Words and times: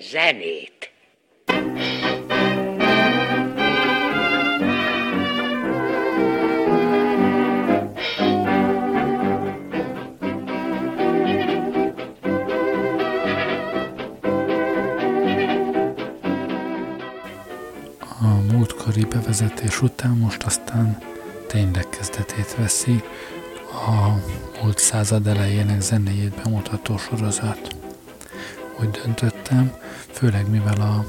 zenét. 0.00 0.90
A 18.20 18.26
múltkori 18.52 19.04
bevezetés 19.04 19.82
után 19.82 20.10
most 20.10 20.42
aztán 20.42 20.98
tényleg 21.46 21.88
kezdetét 21.88 22.54
veszi 22.56 23.02
a 23.72 24.14
múlt 24.62 24.78
század 24.78 25.26
elejének 25.26 25.80
zenéjét 25.80 26.42
bemutató 26.42 26.96
sorozat. 26.96 27.77
Úgy 28.80 28.90
döntöttem, 28.90 29.72
főleg 30.12 30.50
mivel 30.50 30.80
a 30.80 31.04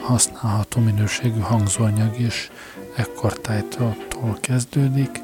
használható 0.00 0.80
minőségű 0.80 1.40
hangzóanyag 1.40 2.20
is 2.20 2.50
ekkortájtól 2.96 3.96
kezdődik, 4.40 5.20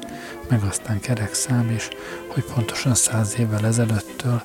meg 0.49 0.63
aztán 0.63 0.99
kerekszám 0.99 1.69
is, 1.69 1.87
hogy 2.27 2.43
pontosan 2.43 2.95
száz 2.95 3.39
évvel 3.39 3.65
ezelőttől, 3.65 4.43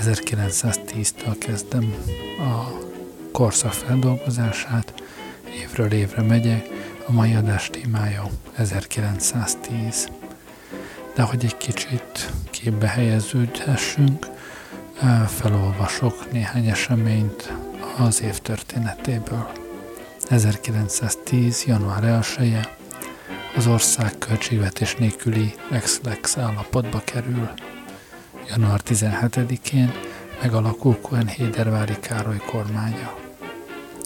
1910-től 0.00 1.36
kezdem 1.38 1.94
a 2.38 2.88
korszak 3.32 3.72
feldolgozását, 3.72 4.94
évről 5.62 5.92
évre 5.92 6.22
megyek, 6.22 6.66
a 7.06 7.12
mai 7.12 7.34
adás 7.34 7.70
témája 7.70 8.26
1910. 8.54 10.08
De 11.14 11.22
hogy 11.22 11.44
egy 11.44 11.56
kicsit 11.56 12.30
képbe 12.50 12.86
helyeződhessünk, 12.86 14.26
felolvasok 15.26 16.32
néhány 16.32 16.66
eseményt 16.66 17.52
az 17.98 18.22
év 18.22 18.38
történetéből. 18.38 19.50
1910. 20.28 21.64
január 21.66 22.04
1 22.38 22.52
-e, 22.52 22.76
az 23.56 23.66
ország 23.66 24.18
költségvetés 24.18 24.94
nélküli 24.94 25.54
ex-lex 25.70 26.36
állapotba 26.36 27.02
kerül. 27.04 27.50
Január 28.48 28.80
17-én 28.86 29.92
megalakul 30.42 30.98
Cohen-Hédervári 31.00 31.98
Károly 32.00 32.40
kormánya. 32.46 33.18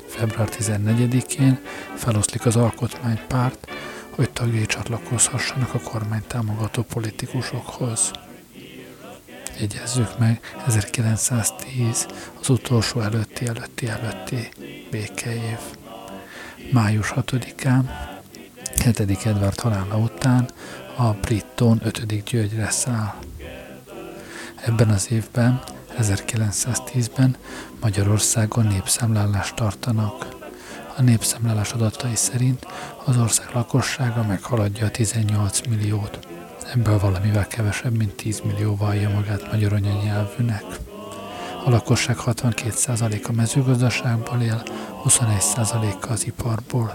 Február 0.06 0.48
14-én 0.52 1.58
feloszlik 1.94 2.46
az 2.46 2.56
alkotmánypárt, 2.56 3.68
hogy 4.10 4.30
tagjai 4.30 4.66
csatlakozhassanak 4.66 5.74
a 5.74 5.80
kormány 5.80 6.22
támogató 6.26 6.82
politikusokhoz. 6.82 8.10
Jegyezzük 9.58 10.18
meg, 10.18 10.40
1910 10.66 12.06
az 12.40 12.48
utolsó 12.48 13.00
előtti 13.00 13.46
előtti 13.46 13.88
előtti 13.88 14.48
békeév. 14.90 15.58
Május 16.72 17.12
6-án, 17.16 17.90
7. 18.84 19.00
Edward 19.00 19.60
halála 19.60 19.96
után 19.96 20.50
a 20.96 21.10
Britton 21.10 21.80
5. 21.84 22.24
Györgyre 22.24 22.70
száll. 22.70 23.14
Ebben 24.64 24.88
az 24.88 25.10
évben, 25.10 25.62
1910-ben 25.98 27.36
Magyarországon 27.80 28.66
népszámlálást 28.66 29.54
tartanak. 29.54 30.36
A 30.96 31.02
népszámlálás 31.02 31.72
adatai 31.72 32.14
szerint 32.16 32.66
az 33.04 33.18
ország 33.18 33.48
lakossága 33.52 34.22
meghaladja 34.22 34.86
a 34.86 34.90
18 34.90 35.60
milliót. 35.68 36.18
Ebből 36.72 36.98
valamivel 36.98 37.46
kevesebb, 37.46 37.96
mint 37.96 38.14
10 38.14 38.40
millió 38.40 38.76
vallja 38.76 39.08
magát 39.08 39.52
magyar 39.52 39.72
anyanyelvűnek. 39.72 40.64
A 41.64 41.70
lakosság 41.70 42.16
62%-a 42.26 43.32
mezőgazdaságból 43.32 44.40
él, 44.40 44.62
21%-a 45.04 46.12
az 46.12 46.26
iparból. 46.26 46.94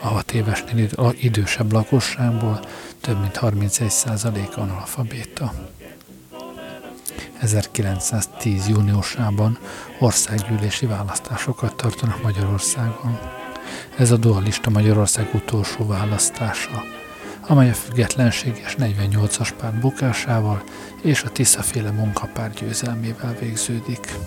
A 0.00 0.06
6 0.06 0.32
évesnél 0.32 0.88
idősebb 1.20 1.72
lakosságból 1.72 2.60
több 3.00 3.20
mint 3.20 3.38
31% 3.40 4.54
analfabéta. 4.54 5.52
1910. 7.38 8.68
júniusában 8.68 9.58
országgyűlési 9.98 10.86
választásokat 10.86 11.76
tartanak 11.76 12.22
Magyarországon. 12.22 13.18
Ez 13.98 14.10
a 14.10 14.16
dualista 14.16 14.70
Magyarország 14.70 15.28
utolsó 15.34 15.86
választása, 15.86 16.82
amely 17.46 17.70
a 17.70 17.74
függetlenséges 17.74 18.76
48-as 18.78 19.50
párt 19.58 19.80
bukásával 19.80 20.62
és 21.02 21.22
a 21.22 21.30
Tisza-féle 21.30 21.90
munkapár 21.90 22.50
győzelmével 22.50 23.34
végződik. 23.40 24.18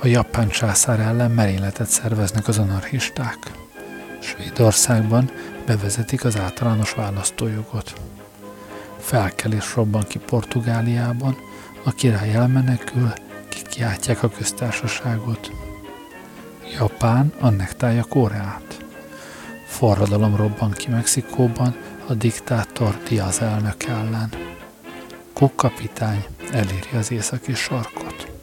A 0.00 0.06
japán 0.06 0.48
császár 0.48 1.00
ellen 1.00 1.30
merényletet 1.30 1.88
szerveznek 1.88 2.48
az 2.48 2.58
anarchisták. 2.58 3.36
Svédországban 4.20 5.30
bevezetik 5.66 6.24
az 6.24 6.38
általános 6.38 6.92
választójogot. 6.92 7.92
Felkelés 8.98 9.74
robban 9.74 10.02
ki 10.02 10.18
Portugáliában, 10.18 11.36
a 11.84 11.92
király 11.92 12.34
elmenekül, 12.34 13.12
kikiáltják 13.48 14.22
a 14.22 14.28
köztársaságot. 14.28 15.50
Japán 16.78 17.32
annektálja 17.40 18.04
Koreát. 18.04 18.65
Forradalom 19.76 20.36
robban 20.36 20.70
ki 20.70 20.90
Mexikóban 20.90 21.76
a 22.08 22.14
diktátor 22.14 22.98
Diaz 23.08 23.40
elnök 23.40 23.82
ellen. 23.84 24.30
Cook 25.32 25.56
kapitány 25.56 26.24
eléri 26.52 26.96
az 26.98 27.10
északi 27.10 27.54
sarkot. 27.54 28.35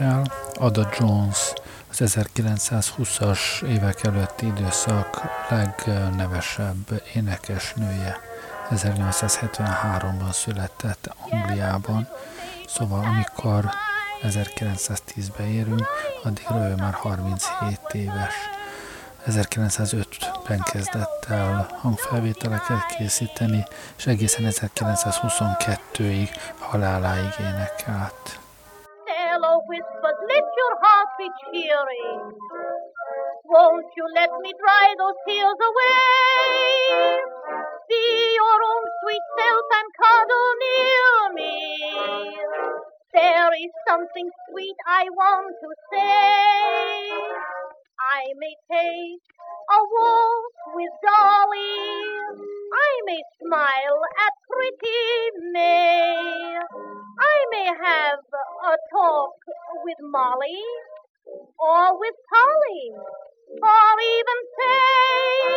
Most 0.00 0.10
énekel, 0.10 0.32
Ada 0.54 0.88
Jones, 0.98 1.52
az 1.90 2.00
1920-as 2.00 3.62
évek 3.62 4.04
előtti 4.04 4.46
időszak 4.46 5.22
legnevesebb 5.48 7.02
énekesnője. 7.14 8.16
1973-ban 8.70 10.32
született 10.32 11.14
Angliában, 11.30 12.08
szóval 12.66 13.04
amikor 13.04 13.70
1910-ben 14.22 15.46
érünk, 15.46 15.86
addigra 16.22 16.68
ő 16.68 16.74
már 16.74 16.92
37 16.92 17.80
éves. 17.92 18.34
1905-ben 19.26 20.60
kezdett 20.60 21.24
el 21.28 21.68
hangfelvételeket 21.80 22.86
készíteni, 22.98 23.64
és 23.98 24.06
egészen 24.06 24.44
1922-ig 24.48 26.28
haláláig 26.58 27.34
énekelt. 27.40 28.39
Your 30.70 30.78
heart 30.82 31.08
be 31.18 31.28
cheery. 31.50 32.06
Won't 33.44 33.86
you 33.96 34.06
let 34.14 34.30
me 34.42 34.52
dry 34.54 34.94
those 34.98 35.18
tears 35.26 35.60
away? 35.70 37.18
Be 37.88 38.04
your 38.38 38.58
own 38.70 38.84
sweet 39.02 39.26
self 39.38 39.66
and 39.78 39.88
cuddle 39.98 40.52
near 40.62 41.34
me. 41.34 41.58
There 43.12 43.52
is 43.64 43.72
something 43.88 44.30
sweet 44.50 44.76
I 44.86 45.04
want 45.10 45.54
to 45.58 45.70
say. 45.90 47.10
I 47.98 48.22
may 48.38 48.54
take 48.70 49.22
a 49.74 49.80
walk 49.94 50.54
with 50.76 50.94
Dolly. 51.02 51.82
I 52.74 52.92
may 53.06 53.22
smile 53.42 54.00
at 54.22 54.34
pretty 54.46 55.50
May. 55.52 56.99
I 57.18 57.36
may 57.50 57.66
have 57.66 58.20
a 58.64 58.76
talk 58.92 59.34
with 59.84 59.98
Molly 60.00 60.62
or 61.58 61.98
with 61.98 62.14
Polly 62.28 62.92
or 63.50 63.92
even 64.00 64.38
say 64.58 65.50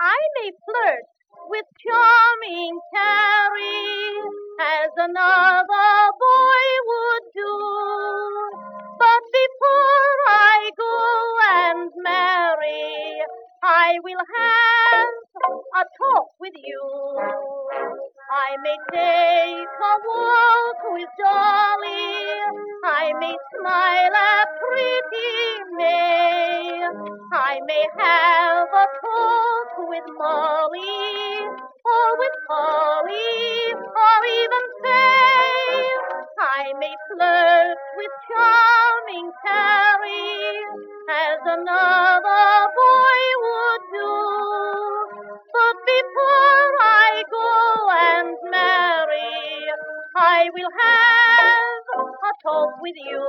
I 0.00 0.18
may 0.40 0.50
flirt 0.64 1.06
with 1.48 1.66
charming 1.84 2.78
Terry 2.94 3.96
as 4.60 4.90
another 4.96 5.92
boy 6.18 6.66
would 6.88 7.26
do. 7.34 7.54
But 8.98 9.22
before 9.32 10.16
I 10.28 10.70
go 10.76 10.96
and 11.52 11.90
marry, 12.02 13.22
I 13.62 13.98
will 14.02 14.24
have 14.38 15.25
a 15.44 15.84
talk 15.84 16.28
with 16.40 16.54
you. 16.56 16.82
I 18.32 18.56
may 18.62 18.76
take 18.92 19.68
a 19.68 19.94
walk 20.08 20.80
with 20.92 21.12
Dolly. 21.20 22.16
I 22.84 23.12
may 23.20 23.36
smile 23.54 24.14
at 24.16 24.48
pretty 24.60 25.36
May. 25.76 26.88
I 27.32 27.60
may 27.66 27.86
have 27.98 28.68
a 28.72 28.86
talk 29.04 29.88
with 29.88 30.06
Molly, 30.16 31.48
or 31.84 32.18
with 32.18 32.36
Polly, 32.48 33.74
or 33.76 34.18
even 34.40 34.64
say 34.84 35.36
I 36.38 36.72
may 36.80 36.94
flirt 37.12 37.78
with 37.96 38.14
charming 38.28 39.30
Terry 39.44 40.64
as 41.10 41.38
another 41.44 42.72
boy 42.74 43.20
would 43.44 43.75
I 50.38 50.50
will 50.52 50.72
have 50.82 51.86
a 52.28 52.32
talk 52.44 52.70
with 52.84 52.98
you. 53.08 53.24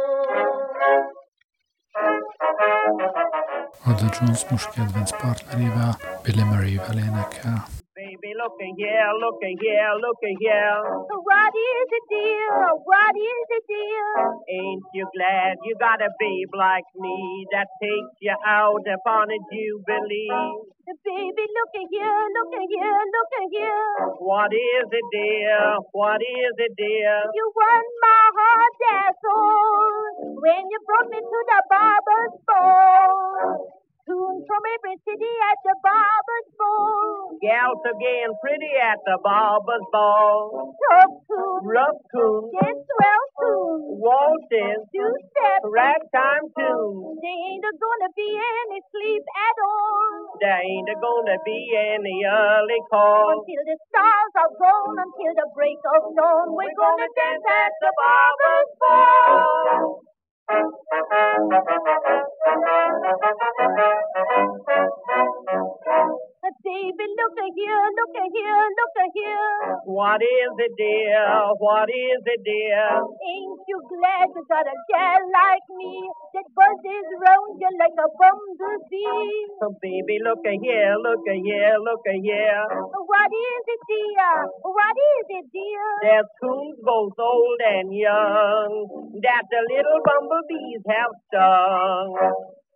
Ada 3.89 4.07
Jones 4.15 4.44
most 4.51 4.68
kedvenc 4.74 5.12
partnerével, 5.24 5.92
Billy 6.24 6.44
Murray-vel 6.51 7.00
énekel. 7.07 7.57
Baby, 7.95 8.31
look 8.42 8.59
here, 8.81 9.12
look 9.24 9.42
here, 9.63 9.94
look 10.04 10.24
here. 10.44 10.80
What 11.88 11.95
is 11.95 12.04
it, 12.04 12.07
dear? 12.12 12.51
What 12.84 13.16
is 13.16 13.48
it, 13.48 13.63
dear? 13.63 14.07
Ain't 14.60 14.84
you 14.92 15.07
glad 15.16 15.56
you 15.63 15.72
got 15.80 16.04
a 16.04 16.12
babe 16.19 16.51
like 16.51 16.84
me 17.00 17.48
that 17.56 17.63
takes 17.80 18.12
you 18.19 18.36
out 18.44 18.84
upon 18.84 19.31
a 19.31 19.39
jubilee? 19.48 20.68
Baby, 20.84 21.45
look 21.48 21.75
here, 21.88 22.24
look 22.36 22.51
here, 22.68 23.00
look 23.07 23.34
here. 23.56 23.88
What 24.19 24.51
is 24.51 24.88
it, 24.92 25.07
dear? 25.16 25.80
What 25.95 26.19
is 26.19 26.56
it, 26.60 26.75
dear? 26.75 27.24
You 27.31 27.45
won 27.56 27.84
my 28.04 28.24
heart, 28.36 28.75
that's 28.83 29.24
all. 29.24 30.44
When 30.44 30.68
you 30.68 30.80
brought 30.83 31.07
me 31.07 31.24
to 31.24 31.40
the 31.48 31.62
barber's 31.72 32.36
ball. 32.44 33.87
Tunes 34.07 34.39
from 34.48 34.63
every 34.63 34.95
city 35.04 35.33
at 35.51 35.59
the 35.68 35.75
barber's 35.83 36.50
ball. 36.56 37.36
Gals 37.44 37.83
again 37.92 38.31
pretty 38.39 38.71
at 38.80 38.95
the 39.04 39.19
barber's 39.19 39.83
ball. 39.92 40.71
Tough 40.71 41.15
tune, 41.27 41.59
Rough 41.68 42.00
tune, 42.15 42.48
get 42.56 42.71
swell 42.88 43.24
tune. 43.36 44.00
waltzes, 44.00 44.80
Two 44.95 45.12
step, 45.27 45.59
ragtime 45.68 46.48
tune. 46.56 47.19
there 47.19 47.39
ain't 47.51 47.68
a 47.68 47.74
gonna 47.75 48.12
be 48.15 48.30
any 48.31 48.80
sleep 48.95 49.25
at 49.27 49.57
all. 49.59 50.39
There 50.39 50.56
ain't 50.56 50.88
a 50.88 50.95
gonna 51.04 51.38
be 51.44 51.59
any 51.75 52.24
early 52.24 52.80
call. 52.88 53.44
Until 53.44 53.63
the 53.68 53.77
stars 53.92 54.33
are 54.39 54.54
gone, 54.56 55.04
until 55.04 55.33
the 55.36 55.48
break 55.51 55.83
of 55.83 56.15
dawn, 56.15 56.48
we're 56.56 56.77
gonna 56.80 57.12
dance 57.12 57.44
at 57.44 57.74
the 57.83 57.92
barber's 57.92 58.71
ball. 58.80 60.00
Thank 60.49 60.71
you. 65.88 66.26
David, 66.63 67.11
look 67.11 67.35
a 67.44 67.47
here, 67.51 67.85
look 67.91 68.13
a 68.15 68.25
here, 68.31 68.63
look 68.71 68.95
a 69.03 69.07
here. 69.11 69.59
What 69.83 70.23
is 70.23 70.53
it, 70.63 70.73
dear? 70.79 71.27
What 71.59 71.91
is 71.91 72.21
it, 72.23 72.41
dear? 72.47 72.88
Ain't 73.03 73.61
you 73.67 73.77
glad 73.91 74.31
you 74.31 74.44
got 74.47 74.63
a 74.63 74.77
gal 74.88 75.21
like 75.27 75.67
me 75.75 76.07
that 76.07 76.47
buzzes 76.55 77.07
round 77.19 77.59
you 77.59 77.71
like 77.75 77.99
a 77.99 78.07
bumblebee? 78.15 79.27
So 79.59 79.75
baby, 79.83 80.23
look 80.23 80.39
a 80.47 80.55
here, 80.55 80.95
look 80.95 81.23
a 81.27 81.35
here, 81.35 81.75
look 81.83 82.03
a 82.07 82.15
here. 82.15 82.63
What 82.95 83.31
is 83.31 83.63
it, 83.67 83.81
dear? 83.91 84.35
What 84.63 84.95
is 84.95 85.25
it, 85.44 85.47
dear? 85.51 85.83
There's 85.99 86.31
tunes 86.39 86.79
both 86.79 87.19
old 87.19 87.59
and 87.75 87.91
young 87.91 88.71
that 89.19 89.44
the 89.51 89.61
little 89.67 89.99
bumblebees 89.99 90.83
have 90.95 91.13
sung. 91.27 92.15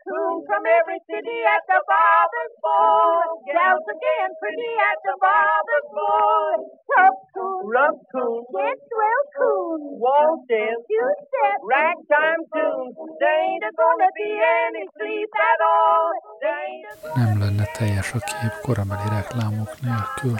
Tunes 0.06 0.44
from 0.50 0.64
every 0.80 1.00
city 1.10 1.40
at 1.56 1.64
the 1.72 1.80
barber's 1.92 2.56
ball. 2.66 3.22
Gals 3.48 3.88
again 3.96 4.30
pretty 4.42 4.72
at 4.90 5.00
the 5.08 5.16
barber's 5.26 5.88
ball. 5.98 6.54
Tough 6.92 7.20
tune, 7.34 7.64
Rough 7.76 8.00
tunes, 8.12 8.46
get 8.56 8.78
swell 8.90 9.24
tune. 9.38 9.84
waltzes, 10.04 10.80
Two 10.90 11.10
step, 11.28 11.58
ragtime 11.76 12.42
tunes. 12.54 12.94
There 13.22 13.40
ain't 13.48 13.66
gonna 13.82 14.10
be 14.20 14.30
any 14.66 14.84
sleep 14.96 15.32
at 15.52 15.60
all. 15.76 16.10
There 16.42 16.60
ain't 16.68 16.88
a- 16.92 17.18
Nem 17.20 17.32
lenne 17.42 17.66
teljes 17.78 18.10
a 18.18 18.20
kép 18.30 18.54
korabeli 18.66 19.08
reklámok 19.18 19.72
nélkül. 19.88 20.38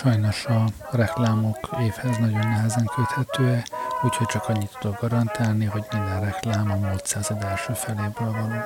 Sajnos 0.00 0.46
a 0.46 0.60
reklámok 1.02 1.58
évhez 1.86 2.16
nagyon 2.24 2.46
nehezen 2.52 2.86
köthetőek, 2.96 3.64
úgyhogy 4.04 4.26
csak 4.26 4.44
annyit 4.48 4.78
tudok 4.80 5.00
garantálni, 5.00 5.64
hogy 5.74 5.84
minden 5.92 6.20
reklám 6.28 6.70
a 6.70 6.76
múlt 6.86 7.06
század 7.06 7.42
első 7.42 7.72
feléből 7.72 8.32
való. 8.40 8.60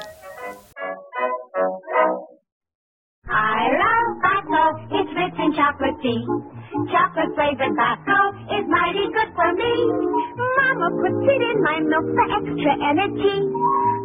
Chocolate 6.93 7.33
flavored 7.35 7.75
Bosco 7.75 8.19
is 8.55 8.65
mighty 8.71 9.07
good 9.11 9.31
for 9.35 9.51
me. 9.59 9.73
Mama 10.39 10.89
puts 11.03 11.23
it 11.27 11.43
in 11.43 11.59
my 11.67 11.79
milk 11.83 12.07
for 12.15 12.27
extra 12.31 12.73
energy. 12.95 13.37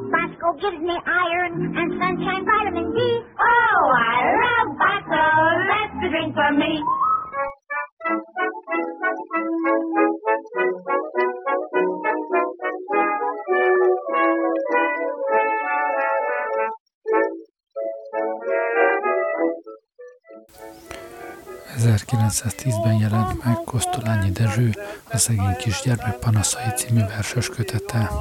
Bosco 0.10 0.48
gives 0.62 0.82
me 0.82 0.98
iron 0.98 1.54
and 1.78 1.90
sunshine 2.02 2.44
vitamin 2.46 2.90
D. 2.96 3.00
Oh, 3.38 3.84
I 3.94 4.18
love 4.34 4.70
Bosco. 4.82 5.24
That's 5.70 5.94
the 6.02 6.10
drink 6.10 6.34
for 6.34 6.52
me.– 6.58 6.82
1910-ben 21.98 22.94
jelent 22.94 23.44
meg 23.44 23.56
Kosztolányi 23.66 24.32
Dezső 24.32 24.74
a 25.10 25.18
szegény 25.18 25.56
kisgyermek 25.58 26.16
panaszai 26.16 26.70
című 26.76 27.00
verses 27.00 27.50
kötete. 27.50 28.12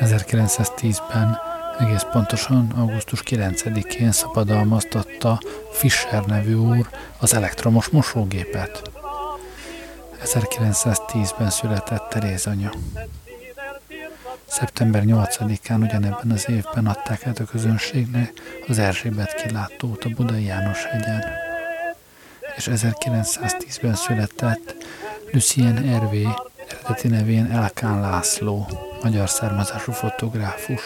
1910-ben 0.00 1.38
egész 1.78 2.06
pontosan 2.12 2.72
augusztus 2.76 3.22
9-én 3.26 4.12
szabadalmaztatta 4.12 5.40
Fischer 5.70 6.24
nevű 6.24 6.54
úr 6.54 6.88
az 7.18 7.34
elektromos 7.34 7.88
mosógépet. 7.88 8.82
1910-ben 10.24 11.50
született 11.50 12.08
Teréz 12.08 12.46
anya. 12.46 12.70
Szeptember 14.46 15.02
8-án 15.06 15.82
ugyanebben 15.82 16.30
az 16.30 16.48
évben 16.48 16.86
adták 16.86 17.26
át 17.26 17.38
a 17.38 17.44
közönségnek 17.44 18.32
az 18.68 18.78
Erzsébet 18.78 19.34
kilátót 19.34 20.04
a 20.04 20.08
Budai 20.08 20.44
János 20.44 20.84
hegyen. 20.84 21.50
És 22.56 22.68
1910-ben 22.70 23.94
született 23.94 24.74
Lucien 25.32 25.76
Hervé, 25.76 26.28
eredeti 26.68 27.08
nevén 27.08 27.50
Elkán 27.50 28.00
László, 28.00 28.68
magyar 29.02 29.28
származású 29.28 29.92
fotográfus. 29.92 30.80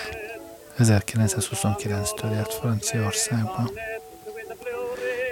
1929-től 0.78 2.36
ért 2.36 2.52
Franciaországba. 2.54 3.70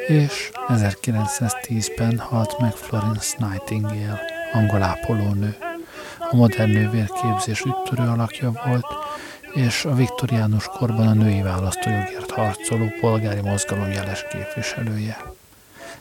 És 0.06 0.50
1910-ben 0.68 2.18
halt 2.18 2.58
meg 2.58 2.72
Florence 2.72 3.36
Nightingale, 3.38 4.20
angol 4.52 4.82
ápolónő. 4.82 5.56
A 6.18 6.36
modern 6.36 6.70
nővérképzés 6.70 7.60
üttörő 7.60 8.08
alakja 8.08 8.52
volt, 8.64 8.86
és 9.54 9.84
a 9.84 9.94
viktoriánus 9.94 10.64
korban 10.64 11.06
a 11.06 11.12
női 11.12 11.42
választójogért 11.42 12.30
harcoló 12.30 12.86
polgári 13.00 13.40
mozgalom 13.40 13.90
jeles 13.90 14.24
képviselője. 14.30 15.33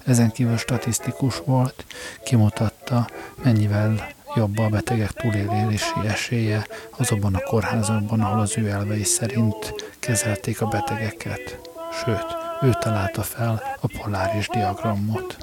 Ezen 0.05 0.31
kívül 0.31 0.57
statisztikus 0.57 1.39
volt, 1.45 1.85
kimutatta, 2.23 3.07
mennyivel 3.43 4.07
jobb 4.35 4.57
a 4.57 4.69
betegek 4.69 5.11
túlélési 5.11 6.07
esélye 6.07 6.65
azokban 6.97 7.35
a 7.35 7.39
kórházakban, 7.39 8.19
ahol 8.19 8.39
az 8.39 8.57
ő 8.57 8.67
elvei 8.67 9.03
szerint 9.03 9.73
kezelték 9.99 10.61
a 10.61 10.67
betegeket. 10.67 11.59
Sőt, 12.03 12.25
ő 12.61 12.69
találta 12.79 13.21
fel 13.21 13.61
a 13.81 13.87
poláris 14.01 14.47
diagramot. 14.47 15.37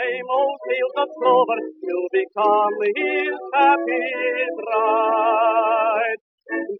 same 0.00 0.28
old 0.38 0.58
fields 0.66 0.96
of 1.02 1.08
clover 1.18 1.60
will 1.82 2.08
become 2.12 2.74
his 2.96 3.34
happy 3.54 4.04
bride. 4.56 5.79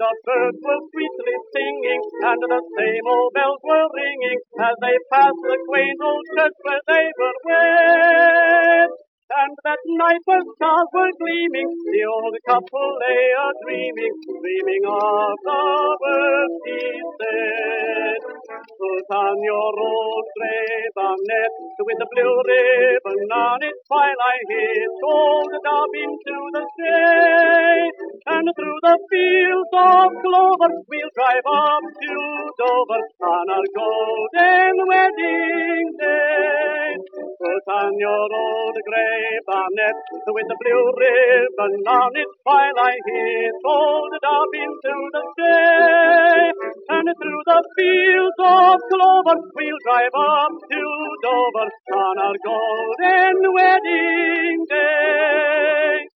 The 0.00 0.16
birds 0.24 0.56
were 0.64 0.80
sweetly 0.96 1.36
singing, 1.52 2.00
and 2.24 2.40
the 2.40 2.62
same 2.72 3.04
old 3.04 3.34
bells 3.34 3.60
were 3.62 3.88
ringing 3.92 4.40
as 4.64 4.74
they 4.80 4.96
passed 5.12 5.42
the 5.44 5.58
quaint 5.68 6.00
old 6.00 6.24
church 6.38 6.56
where 6.64 6.80
they 6.88 7.04
were 7.20 7.36
wed. 7.44 8.88
And 9.30 9.54
that 9.62 9.78
night 9.86 10.22
when 10.26 10.42
stars 10.58 10.90
were 10.90 11.14
gleaming, 11.22 11.70
the 11.70 12.02
old 12.02 12.34
couple 12.50 12.90
lay 12.98 13.30
a 13.30 13.46
dreaming, 13.62 14.16
dreaming 14.26 14.84
of 14.90 15.38
the 15.46 15.62
words 16.02 16.58
he 16.66 16.82
said. 17.14 18.20
Put 18.50 19.06
on 19.14 19.36
your 19.46 19.70
old 19.70 20.26
grey 20.34 20.82
bonnet 20.98 21.52
with 21.78 21.98
the 22.02 22.08
blue 22.10 22.36
ribbon 22.42 23.30
on 23.30 23.62
it 23.62 23.78
while 23.86 24.18
I 24.18 24.36
hit 24.50 24.98
old 24.98 25.54
Dobbin 25.62 26.10
to 26.10 26.36
the 26.50 26.64
shade. 26.74 27.94
And 28.34 28.46
through 28.50 28.80
the 28.82 28.98
fields 29.14 29.72
of 29.78 30.10
clover 30.26 30.74
we'll 30.90 31.12
drive 31.14 31.46
up 31.46 31.84
to 31.86 32.14
Dover 32.58 33.02
on 33.30 33.46
our 33.46 33.68
golden 33.78 34.74
wedding 34.90 35.86
day. 36.02 37.09
Put 37.40 37.72
on 37.72 37.92
your 37.96 38.28
old 38.36 38.76
grey 38.84 39.40
bonnet 39.48 39.96
with 40.28 40.44
the 40.44 40.56
blue 40.60 40.92
ribbon 40.92 41.72
on 41.88 42.12
it 42.12 42.28
while 42.44 42.76
I 42.84 42.92
hit 42.92 43.56
old 43.64 44.12
Dobbin 44.20 44.68
to 44.84 44.94
the 45.08 45.22
shade. 45.40 46.52
And 46.92 47.08
through 47.16 47.42
the 47.48 47.64
fields 47.80 48.36
of 48.44 48.76
clover 48.92 49.40
we'll 49.56 49.80
drive 49.88 50.12
up 50.20 50.52
to 50.52 50.82
Dover 51.24 51.68
on 51.96 52.18
our 52.28 52.36
golden 52.44 53.40
wedding 53.56 54.60
day. 54.68 56.10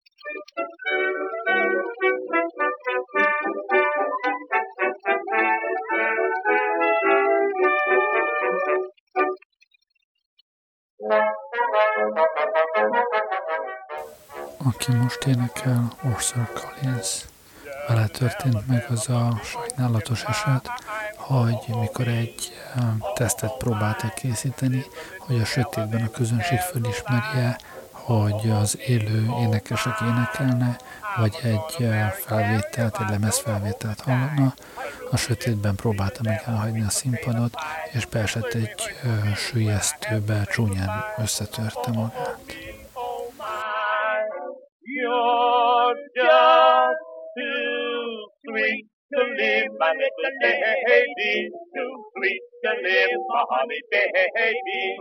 Aki 14.66 14.92
most 14.92 15.24
énekel, 15.24 15.92
Orson 16.04 16.48
Collins. 16.54 17.24
Vele 17.88 18.06
történt 18.06 18.66
meg 18.66 18.86
az 18.88 19.08
a 19.08 19.40
sajnálatos 19.42 20.22
eset, 20.24 20.70
hogy 21.16 21.74
mikor 21.80 22.08
egy 22.08 22.52
tesztet 23.14 23.56
próbáltak 23.56 24.14
készíteni, 24.14 24.84
hogy 25.18 25.40
a 25.40 25.44
sötétben 25.44 26.02
a 26.02 26.10
közönség 26.10 26.58
fölismerje, 26.58 27.56
hogy 27.90 28.50
az 28.50 28.78
élő 28.86 29.26
énekesek 29.40 30.00
énekelne, 30.00 30.76
vagy 31.16 31.38
egy 31.42 31.88
felvételt, 32.26 33.00
egy 33.00 33.08
lemezfelvételt 33.08 34.00
hallana. 34.00 34.54
A 35.14 35.16
sötétben 35.16 35.74
próbálta 35.74 36.20
meg 36.24 36.42
elhagyni 36.46 36.82
a 36.82 36.88
színpadot, 36.88 37.54
és 37.92 38.06
beesett 38.06 38.52
egy 38.54 38.80
sülyeztőbe, 39.36 40.44
csúnyán 40.52 40.90
összetörte 41.18 41.90
magát. 41.94 42.40
Sweet 48.46 48.84
to 49.10 49.20
live, 49.38 49.68
my 49.82 49.92
little 50.00 50.32
lady. 50.88 51.50
Too 51.74 51.92
sweet 52.12 52.53
to 52.64 52.72
live, 52.82 53.20
my 53.28 53.44
honey 53.52 53.80
baby. 53.92 54.96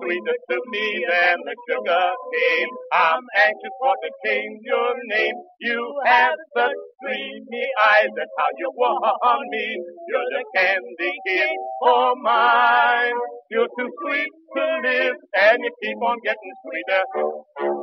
Sweeter 0.00 0.38
to 0.50 0.56
me 0.72 1.04
than 1.08 1.36
the 1.44 1.54
sugar 1.68 2.06
cane. 2.32 2.72
I'm 2.92 3.24
anxious 3.44 3.74
for 3.78 3.94
to 4.02 4.10
change 4.24 4.60
your 4.64 4.94
name. 5.12 5.36
You 5.60 5.80
have 6.06 6.34
such 6.56 6.80
dreamy 7.04 7.66
eyes, 7.92 8.08
that's 8.16 8.30
how 8.38 8.48
you 8.56 8.70
want 8.76 9.04
me. 9.50 9.76
You're 10.08 10.30
the 10.32 10.44
candy 10.56 11.12
kid 11.26 11.56
for 11.80 12.14
mine. 12.22 13.18
You're 13.50 13.68
too 13.78 13.90
sweet 14.00 14.32
to 14.56 14.64
live, 14.88 15.16
and 15.36 15.58
you 15.62 15.70
keep 15.82 15.98
on 16.00 16.16
getting 16.24 16.54
sweeter 16.64 17.04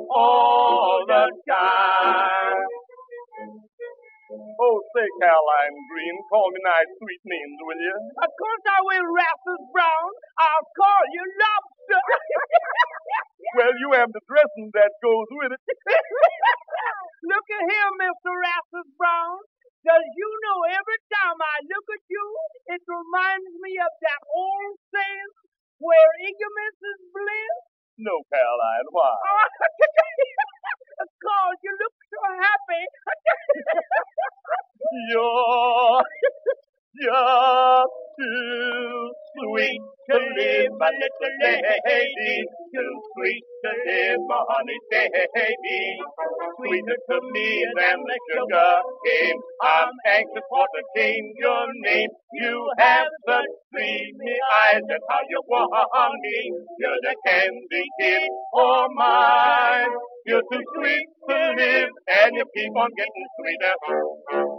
all 0.10 1.04
the 1.08 1.30
time. 1.50 2.66
Oh, 4.32 4.78
say, 4.96 5.08
Caroline 5.20 5.76
Green, 5.92 6.16
call 6.32 6.48
me 6.56 6.60
nice 6.64 6.92
sweet 7.04 7.24
names, 7.28 7.58
will 7.68 7.82
you? 7.84 7.96
Of 8.24 8.32
course 8.32 8.64
I 8.64 8.80
will, 8.80 9.08
Rastus 9.12 9.64
Brown. 9.76 10.10
I'll 10.40 10.68
call 10.72 11.04
you 11.12 11.24
Lobster. 11.40 12.02
Well, 13.52 13.74
you 13.84 13.90
have 14.00 14.08
the 14.16 14.24
dressing 14.32 14.72
that 14.80 14.96
goes 15.04 15.28
with 15.36 15.52
it. 15.52 15.60
look 17.32 17.48
at 17.52 17.64
here, 17.68 17.92
Mr. 18.00 18.32
Rastus 18.32 18.88
Brown. 18.96 19.44
Does 19.84 20.06
you 20.16 20.30
know 20.46 20.58
every 20.72 21.02
time 21.12 21.36
I 21.36 21.58
look 21.68 21.88
at 21.92 22.04
you, 22.08 22.26
it 22.72 22.80
reminds 22.88 23.52
me 23.60 23.76
of 23.82 23.92
that 23.92 24.22
old 24.32 24.78
saying, 24.94 25.30
where 25.84 26.12
ignorance 26.22 26.80
is 26.80 27.00
bliss? 27.12 27.56
No, 28.00 28.16
Caroline, 28.32 28.88
why? 28.94 29.14
Cause 31.26 31.58
you 31.66 31.74
look 31.76 31.98
so 32.12 32.20
happy. 32.44 32.84
You're 35.10 36.04
just 37.00 37.94
too 38.20 39.12
sweet 39.38 39.82
to 40.10 40.18
live, 40.18 40.72
my 40.80 40.92
little 40.92 41.36
lady. 41.42 42.44
Too 42.74 42.94
sweet 43.16 43.44
to 43.64 43.72
live, 43.88 44.20
my 44.28 44.40
honey 44.50 44.80
baby. 44.90 46.00
Sweeter 46.58 46.98
to 47.10 47.18
me 47.32 47.66
than 47.78 47.98
the 48.04 48.18
sugar 48.32 48.74
cane. 49.06 49.40
I'm 49.62 49.92
anxious 50.08 50.44
for 50.50 50.66
to 50.68 50.82
change 50.96 51.36
your 51.40 51.66
name. 51.84 52.10
You 52.34 52.70
have 52.80 53.08
such 53.28 53.52
dreamy 53.74 54.36
eyes, 54.64 54.82
that's 54.88 55.04
how 55.10 55.20
you 55.30 55.42
want 55.48 56.14
me. 56.22 56.52
You're 56.80 57.02
the 57.02 57.16
candy 57.26 57.84
kid 58.00 58.30
for 58.54 58.88
mine. 58.96 59.90
You're 60.26 60.44
too 60.52 60.62
sweet 60.76 61.08
to 61.30 61.36
live, 61.58 61.90
and 62.08 62.32
you 62.36 62.46
keep 62.56 62.76
on 62.76 62.90
getting 62.98 63.28
sweeter 63.40 63.76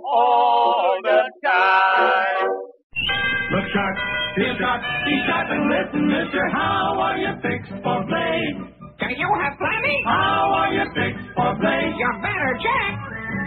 all 0.04 0.98
the 1.02 1.30
time. 1.44 2.21
Look 3.52 3.66
sharp, 3.74 3.96
feel 4.36 4.54
sharp, 4.60 4.80
be 5.04 5.14
sharp 5.26 5.48
and 5.50 5.64
listen, 5.68 6.02
mister. 6.08 6.44
How 6.54 6.96
are 7.00 7.18
you 7.18 7.32
fixed 7.42 7.72
for 7.82 7.98
play? 8.06 8.38
Do 9.00 9.06
you 9.12 9.30
have 9.42 9.54
plenty? 9.58 9.96
How 10.06 10.52
are 10.56 10.72
you 10.72 10.84
fixed 10.94 11.26
for 11.36 11.52
play? 11.60 11.82
You 11.98 12.10
better 12.22 12.52
check. 12.62 12.92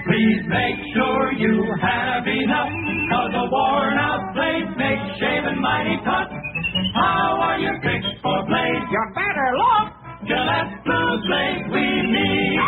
Please 0.06 0.44
make 0.50 0.78
sure 0.94 1.32
you 1.34 1.54
have 1.82 2.28
enough, 2.28 2.70
cause 3.10 3.34
a 3.34 3.46
worn 3.50 3.98
out 3.98 4.34
blade 4.36 4.70
makes 4.78 5.08
shaving 5.20 5.60
mighty 5.62 5.98
tough. 6.06 6.30
How 6.94 7.40
are 7.42 7.60
you 7.60 7.74
fixed 7.82 8.16
for 8.22 8.46
play? 8.46 8.72
You 8.92 9.04
better 9.16 9.50
look. 9.58 9.88
Gillette 10.28 10.84
Blue 10.86 11.14
Blade 11.26 11.66
we 11.72 11.86
need. 12.14 12.60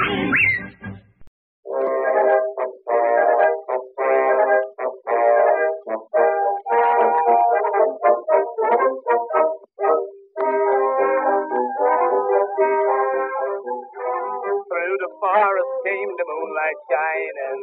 Shining, 17.17 17.61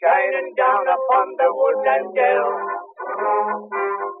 shining 0.00 0.50
down 0.56 0.84
upon 0.88 1.26
the 1.36 1.48
woodland 1.52 2.08
dell. 2.16 2.48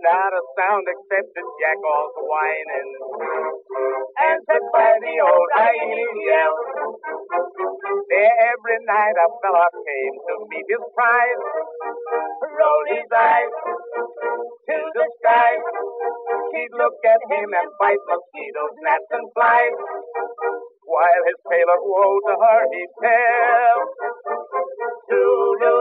Not 0.04 0.32
a 0.36 0.42
sound 0.60 0.84
except 0.92 1.28
the 1.32 1.44
jackal's 1.56 2.16
whining, 2.20 2.90
answered 4.20 4.66
by 4.72 4.92
the 5.00 5.14
old 5.24 5.50
hyena 5.56 6.08
yell. 6.28 6.56
There 8.12 8.36
every 8.52 8.78
night 8.84 9.16
a 9.16 9.28
fella 9.40 9.68
came 9.72 10.16
to 10.28 10.34
meet 10.52 10.68
his 10.68 10.84
prize, 10.92 11.42
roll 12.44 12.84
his 12.92 13.08
eyes 13.08 13.54
to 14.68 14.76
the 14.92 15.06
sky. 15.24 15.52
He'd 16.52 16.72
look 16.76 16.98
at 17.08 17.22
him 17.32 17.48
and 17.48 17.68
fight 17.80 18.02
mosquitoes, 18.04 18.76
gnats, 18.84 19.10
and 19.16 19.26
flies. 19.32 20.73
While 20.86 21.22
his 21.26 21.38
tale 21.50 21.70
of 21.74 21.82
woe 21.82 22.20
to 22.28 22.34
her 22.42 22.60
he'd 22.72 22.92
tell. 23.02 23.78
Zulu, 25.10 25.76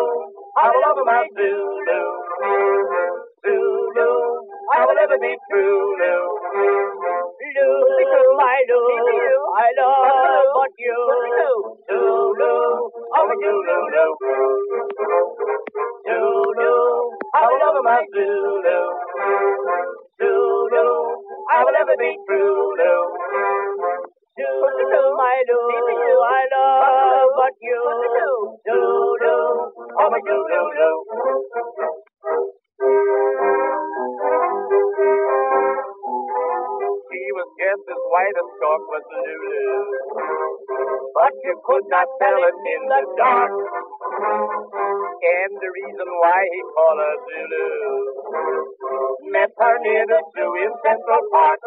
I 0.57 0.65
will 0.71 0.81
love 0.85 0.99
my 1.05 1.23
Zulu. 1.37 2.01
Zulu, 3.45 4.11
I 4.73 4.85
will 4.85 4.99
ever 5.03 5.17
be 5.21 5.33
true, 5.51 5.95
Lou. 5.99 6.23
Lou, 7.55 8.37
my 8.37 8.57
Lou, 8.69 8.87
I 9.57 9.67
love 9.79 10.47
but 10.55 10.71
you. 10.79 11.75
Zulu, 11.89 12.53
oh 13.15 13.29
Zulu, 13.43 13.77
Lou. 13.93 14.09
Zulu, 16.07 16.75
I 17.35 17.43
will 17.47 17.59
love 17.63 17.79
my 17.83 18.01
Zulu. 18.13 18.79
Zulu, 20.19 20.87
I 21.51 21.63
will 21.63 21.77
ever 21.81 21.95
be 21.99 22.11
true, 22.27 22.75
my 30.23 30.31
Zulu, 30.31 30.61
Lou. 30.77 30.95
He 37.11 37.25
was 37.33 37.49
just 37.59 37.85
as 37.91 38.01
white 38.11 38.37
as 38.39 38.49
chalk 38.59 38.83
was 38.87 39.05
Lulu. 39.11 39.63
But 41.13 41.33
you 41.43 41.55
could 41.65 41.85
not 41.89 42.07
tell 42.21 42.39
it 42.39 42.57
in 42.73 42.81
the 42.87 43.01
dark. 43.17 43.51
And 45.23 45.51
the 45.59 45.69
reason 45.71 46.09
why 46.19 46.39
he 46.51 46.61
called 46.73 46.99
her 46.99 47.15
Zulu. 47.27 47.67
are 49.63 49.79
near 49.83 50.05
the 50.07 50.21
zoo 50.35 50.53
in 50.63 50.71
Central 50.83 51.23
Park. 51.31 51.59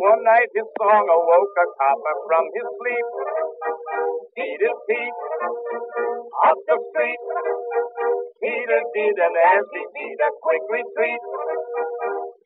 One 0.00 0.22
night 0.24 0.50
his 0.54 0.68
song 0.80 1.04
awoke 1.08 1.56
a 1.60 1.66
copper 1.76 2.16
from 2.28 2.44
his 2.52 2.68
sleep. 2.76 3.06
Peter 4.36 4.72
Pete 4.88 6.11
up 6.48 6.58
the 6.68 6.76
street. 6.90 7.22
Peter 8.42 8.80
did 8.94 9.16
an 9.18 9.36
he 9.72 9.82
did 9.94 10.20
a 10.20 10.30
quick 10.42 10.64
retreat. 10.70 11.22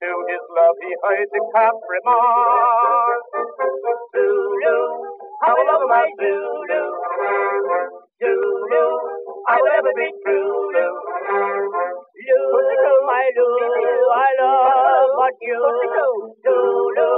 To 0.03 0.11
his 0.29 0.45
love 0.57 0.77
he 0.83 0.93
heard 1.05 1.29
the 1.33 1.43
cop 1.55 1.75
remark. 1.91 3.23
Zulu, 4.15 4.79
I 5.45 5.51
will 5.55 5.67
love 5.69 5.85
my 5.89 6.07
Zulu. 6.21 6.83
Zulu, 8.23 8.85
I 9.49 9.57
will 9.61 9.75
ever 9.79 9.95
be 9.97 10.09
true. 10.25 10.73
Zulu, 12.27 12.93
my 13.07 13.27
Lulu, 13.37 13.97
I 14.15 14.31
love 14.41 15.11
what 15.17 15.35
you 15.43 15.61
Zulu, 16.45 17.11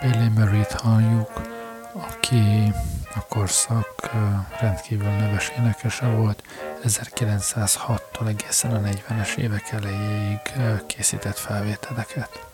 Billy 0.00 0.28
Murray-t 0.28 0.72
halljuk, 0.72 1.30
aki 1.94 2.72
a 3.14 3.26
korszak 3.28 4.10
rendkívül 4.60 5.08
neves 5.08 5.52
énekese 5.58 6.06
volt, 6.16 6.42
1906-tól 6.82 8.28
egészen 8.28 8.74
a 8.74 8.78
40-es 8.78 9.36
évek 9.36 9.70
elejéig 9.72 10.40
készített 10.86 11.36
felvételeket. 11.36 12.51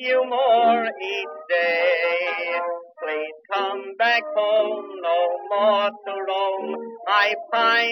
You 0.00 0.24
more 0.28 0.84
each 0.86 1.36
day. 1.48 2.58
Please 3.02 3.34
come 3.52 3.94
back 3.98 4.22
home, 4.36 4.86
no 5.02 5.38
more 5.50 5.90
to 5.90 6.12
roam. 6.28 6.76
I 7.08 7.34
pine 7.52 7.87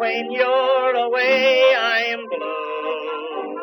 When 0.00 0.32
you're 0.32 0.94
away, 0.94 1.62
I'm 1.78 2.20
blue. 2.26 3.58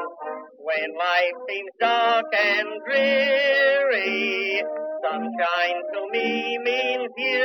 When 0.59 0.93
life 0.95 1.37
seems 1.49 1.71
dark 1.79 2.25
and 2.31 2.67
dreary, 2.85 4.61
sunshine 5.03 5.81
to 5.95 6.09
me 6.11 6.59
means 6.59 7.09
you. 7.17 7.41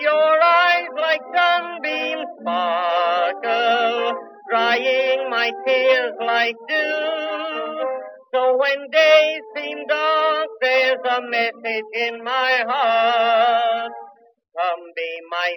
Your 0.00 0.42
eyes 0.44 0.94
like 0.94 1.22
sunbeams 1.34 2.28
sparkle, 2.40 4.14
drying 4.48 5.28
my 5.28 5.50
tears 5.66 6.12
like 6.24 6.54
dew. 6.68 7.88
So 8.32 8.56
when 8.58 8.90
days 8.92 9.42
seem 9.56 9.78
dark, 9.88 10.46
there's 10.60 11.02
a 11.04 11.20
message 11.28 11.84
in 11.94 12.22
my 12.22 12.62
heart. 12.68 14.07
Come 14.58 14.86
be 14.96 15.20
my 15.30 15.50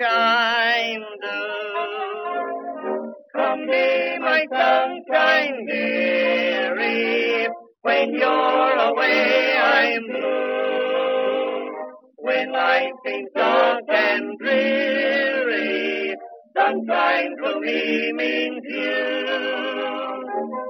sunshine, 0.00 1.04
do. 1.22 1.40
Come 3.36 3.66
be 3.66 4.18
my 4.20 4.46
sunshine, 4.52 5.66
dearie. 5.68 7.48
When 7.82 8.14
you're 8.14 8.78
away, 8.90 9.56
I'm 9.62 10.02
blue. 10.06 11.70
When 12.18 12.52
life 12.52 12.92
seems 13.06 13.30
dark 13.36 13.84
and 13.90 14.38
dreary, 14.40 16.16
sunshine 16.56 17.36
to 17.44 17.60
me 17.60 18.12
means 18.14 18.64
you. 18.64 19.04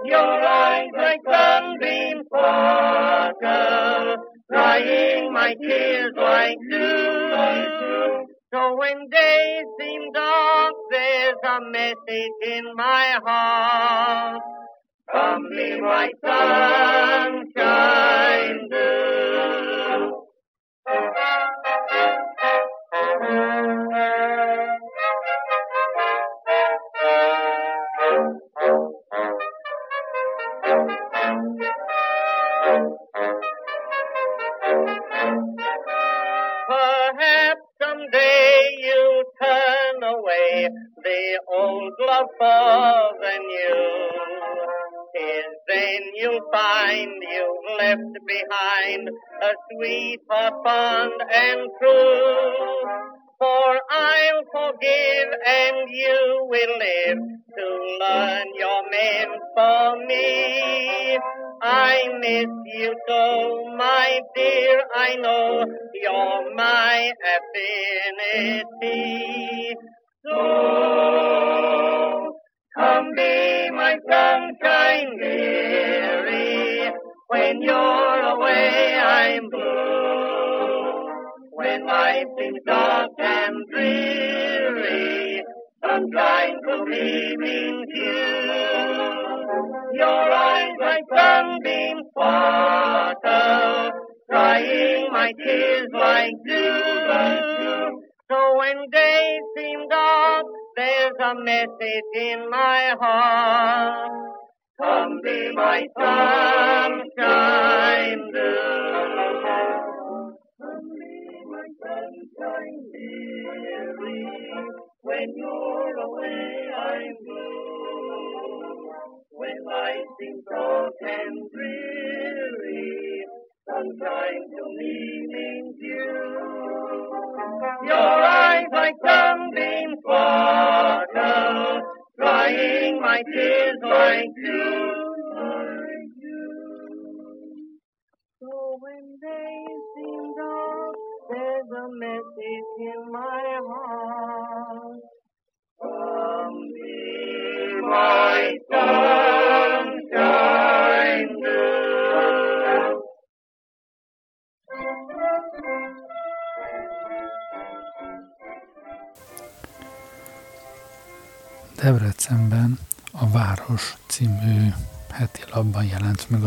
Your 0.06 0.42
eyes 0.44 0.90
like 0.96 1.20
sunbeams 1.30 2.26
sparkle, 2.26 4.16
drying 4.50 5.32
my 5.32 5.54
tears 5.54 6.12
like 6.16 6.58
dew. 6.70 8.26
So 8.52 8.76
when 8.76 9.08
days 9.10 9.66
seem 9.80 10.12
dark, 10.12 10.74
there's 10.90 11.36
a 11.44 11.60
message 11.70 12.32
in 12.46 12.74
my 12.74 13.18
heart. 13.24 14.42
Come 15.12 15.48
be 15.50 15.80
my 15.80 16.10
sunshine, 17.54 18.68
dew. 18.70 19.17
Love 42.00 42.28
for 42.38 43.18
the 43.20 43.38
new. 43.38 44.08
Tis 45.14 45.50
then 45.66 46.02
you'll 46.16 46.40
find 46.52 47.10
you've 47.22 47.78
left 47.78 48.14
behind 48.26 49.08
a 49.42 49.52
sweetheart 49.72 50.54
fond 50.64 51.12
and 51.32 51.70
true. 51.80 53.08
For 53.38 53.78
I'll 53.90 54.44
forgive 54.52 55.28
and 55.46 55.88
you 55.88 56.46
will 56.50 56.78
live 56.78 57.18
to 57.56 57.66
learn 58.00 58.46
you're 58.58 58.90
meant 58.90 59.40
for 59.54 59.96
me. 60.06 61.18
I 61.62 62.08
miss 62.20 62.50
you 62.66 62.94
so, 63.08 63.74
my 63.76 64.20
dear, 64.34 64.82
I 64.94 65.16
know 65.16 65.64
you're 65.94 66.54
my 66.54 67.12
affinity. 68.70 69.67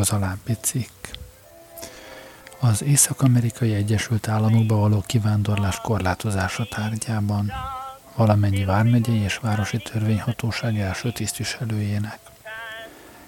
Az 0.01 0.09
alábbi 0.09 0.57
cikk. 0.61 1.05
Az 2.59 2.83
Észak-Amerikai 2.83 3.73
Egyesült 3.73 4.27
Államokba 4.27 4.75
való 4.75 5.03
kivándorlás 5.05 5.81
korlátozása 5.81 6.67
tárgyában 6.69 7.51
valamennyi 8.15 8.65
vármegyei 8.65 9.19
és 9.19 9.37
városi 9.37 9.77
törvényhatóság 9.77 10.79
első 10.79 11.11
tisztviselőjének. 11.11 12.30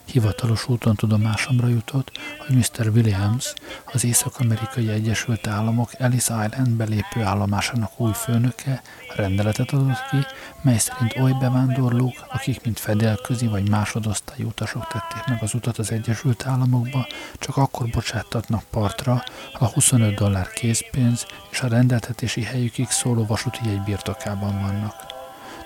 Hivatalos 0.05 0.67
úton 0.69 0.95
tudomásomra 0.95 1.67
jutott, 1.67 2.11
hogy 2.47 2.55
Mr. 2.55 2.87
Williams, 2.87 3.53
az 3.93 4.03
Észak-Amerikai 4.03 4.89
Egyesült 4.89 5.47
Államok 5.47 5.89
Ellis 5.97 6.23
Island 6.23 6.69
belépő 6.69 7.21
állomásának 7.23 7.99
új 7.99 8.11
főnöke 8.13 8.81
rendeletet 9.15 9.71
adott 9.71 10.09
ki, 10.09 10.17
mely 10.61 10.77
szerint 10.77 11.17
oly 11.21 11.31
bevándorlók, 11.39 12.25
akik 12.31 12.63
mint 12.63 12.79
fedélközi 12.79 13.47
vagy 13.47 13.69
másodosztályú 13.69 14.47
utasok 14.47 14.87
tették 14.87 15.25
meg 15.27 15.43
az 15.43 15.53
utat 15.53 15.77
az 15.77 15.91
Egyesült 15.91 16.45
Államokba, 16.47 17.07
csak 17.39 17.57
akkor 17.57 17.87
bocsáttatnak 17.87 18.63
partra, 18.69 19.23
ha 19.53 19.65
25 19.73 20.15
dollár 20.15 20.49
készpénz 20.49 21.25
és 21.51 21.61
a 21.61 21.67
rendeltetési 21.67 22.43
helyükig 22.43 22.89
szóló 22.89 23.25
vasúti 23.25 23.59
jegy 23.65 23.81
birtokában 23.81 24.61
vannak. 24.61 24.95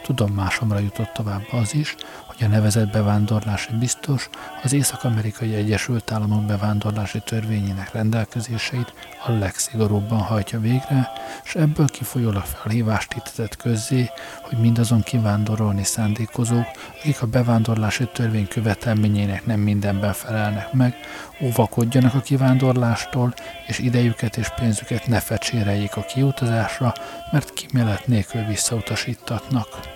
Tudomásomra 0.03 0.79
jutott 0.79 1.13
tovább 1.13 1.47
az 1.51 1.73
is, 1.73 1.95
hogy 2.37 2.45
a 2.45 2.49
nevezett 2.49 2.91
bevándorlási 2.91 3.73
biztos 3.79 4.29
az 4.63 4.73
Észak-Amerikai 4.73 5.55
Egyesült 5.55 6.11
Államok 6.11 6.45
bevándorlási 6.45 7.19
törvényének 7.19 7.91
rendelkezéseit 7.93 8.93
a 9.25 9.31
legszigorúbban 9.31 10.19
hajtja 10.19 10.59
végre, 10.59 11.11
és 11.43 11.55
ebből 11.55 11.87
kifolyólag 11.87 12.43
felhívást 12.43 13.23
tetett 13.23 13.55
közzé, 13.55 14.09
hogy 14.41 14.57
mindazon 14.57 15.01
kivándorolni 15.01 15.83
szándékozók, 15.83 16.65
akik 16.99 17.21
a 17.21 17.25
bevándorlási 17.27 18.07
törvény 18.13 18.47
követelményének 18.47 19.45
nem 19.45 19.59
mindenben 19.59 20.13
felelnek 20.13 20.73
meg, 20.73 20.95
óvakodjanak 21.41 22.13
a 22.13 22.19
kivándorlástól, 22.19 23.33
és 23.67 23.79
idejüket 23.79 24.37
és 24.37 24.49
pénzüket 24.55 25.07
ne 25.07 25.19
fecséreljék 25.19 25.95
a 25.95 26.05
kiutazásra, 26.05 26.93
mert 27.31 27.53
kimélet 27.53 28.07
nélkül 28.07 28.45
visszautasítatnak 28.45 29.95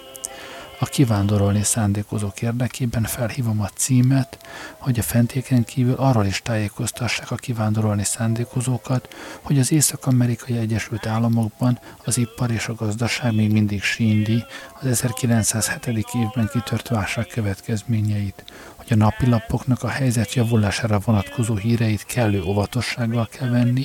a 0.81 0.85
kivándorolni 0.85 1.63
szándékozók 1.63 2.41
érdekében 2.41 3.03
felhívom 3.03 3.61
a 3.61 3.67
címet, 3.67 4.37
hogy 4.77 4.99
a 4.99 5.01
fentéken 5.01 5.63
kívül 5.63 5.93
arról 5.93 6.25
is 6.25 6.41
tájékoztassák 6.41 7.31
a 7.31 7.35
kivándorolni 7.35 8.03
szándékozókat, 8.03 9.15
hogy 9.41 9.59
az 9.59 9.71
Észak-Amerikai 9.71 10.57
Egyesült 10.57 11.05
Államokban 11.05 11.79
az 12.05 12.17
ipar 12.17 12.51
és 12.51 12.67
a 12.67 12.73
gazdaság 12.73 13.35
még 13.35 13.51
mindig 13.51 13.81
síndi 13.81 14.43
az 14.79 14.87
1907. 14.87 16.07
évben 16.13 16.49
kitört 16.51 16.87
válság 16.87 17.27
következményeit, 17.27 18.43
hogy 18.75 18.87
a 18.89 18.95
napilapoknak 18.95 19.83
a 19.83 19.89
helyzet 19.89 20.33
javulására 20.33 20.99
vonatkozó 20.99 21.55
híreit 21.55 22.05
kellő 22.05 22.43
óvatossággal 22.43 23.27
kell 23.27 23.49
venni, 23.49 23.83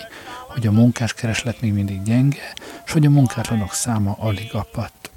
hogy 0.49 0.67
a 0.67 0.73
munkáskereslet 0.73 1.61
még 1.61 1.73
mindig 1.73 2.03
gyenge, 2.03 2.53
és 2.87 2.93
hogy 2.93 3.07
a 3.07 3.11
munkátlanok 3.11 3.73
száma 3.73 4.17
alig 4.19 4.55
apadt. 4.55 5.11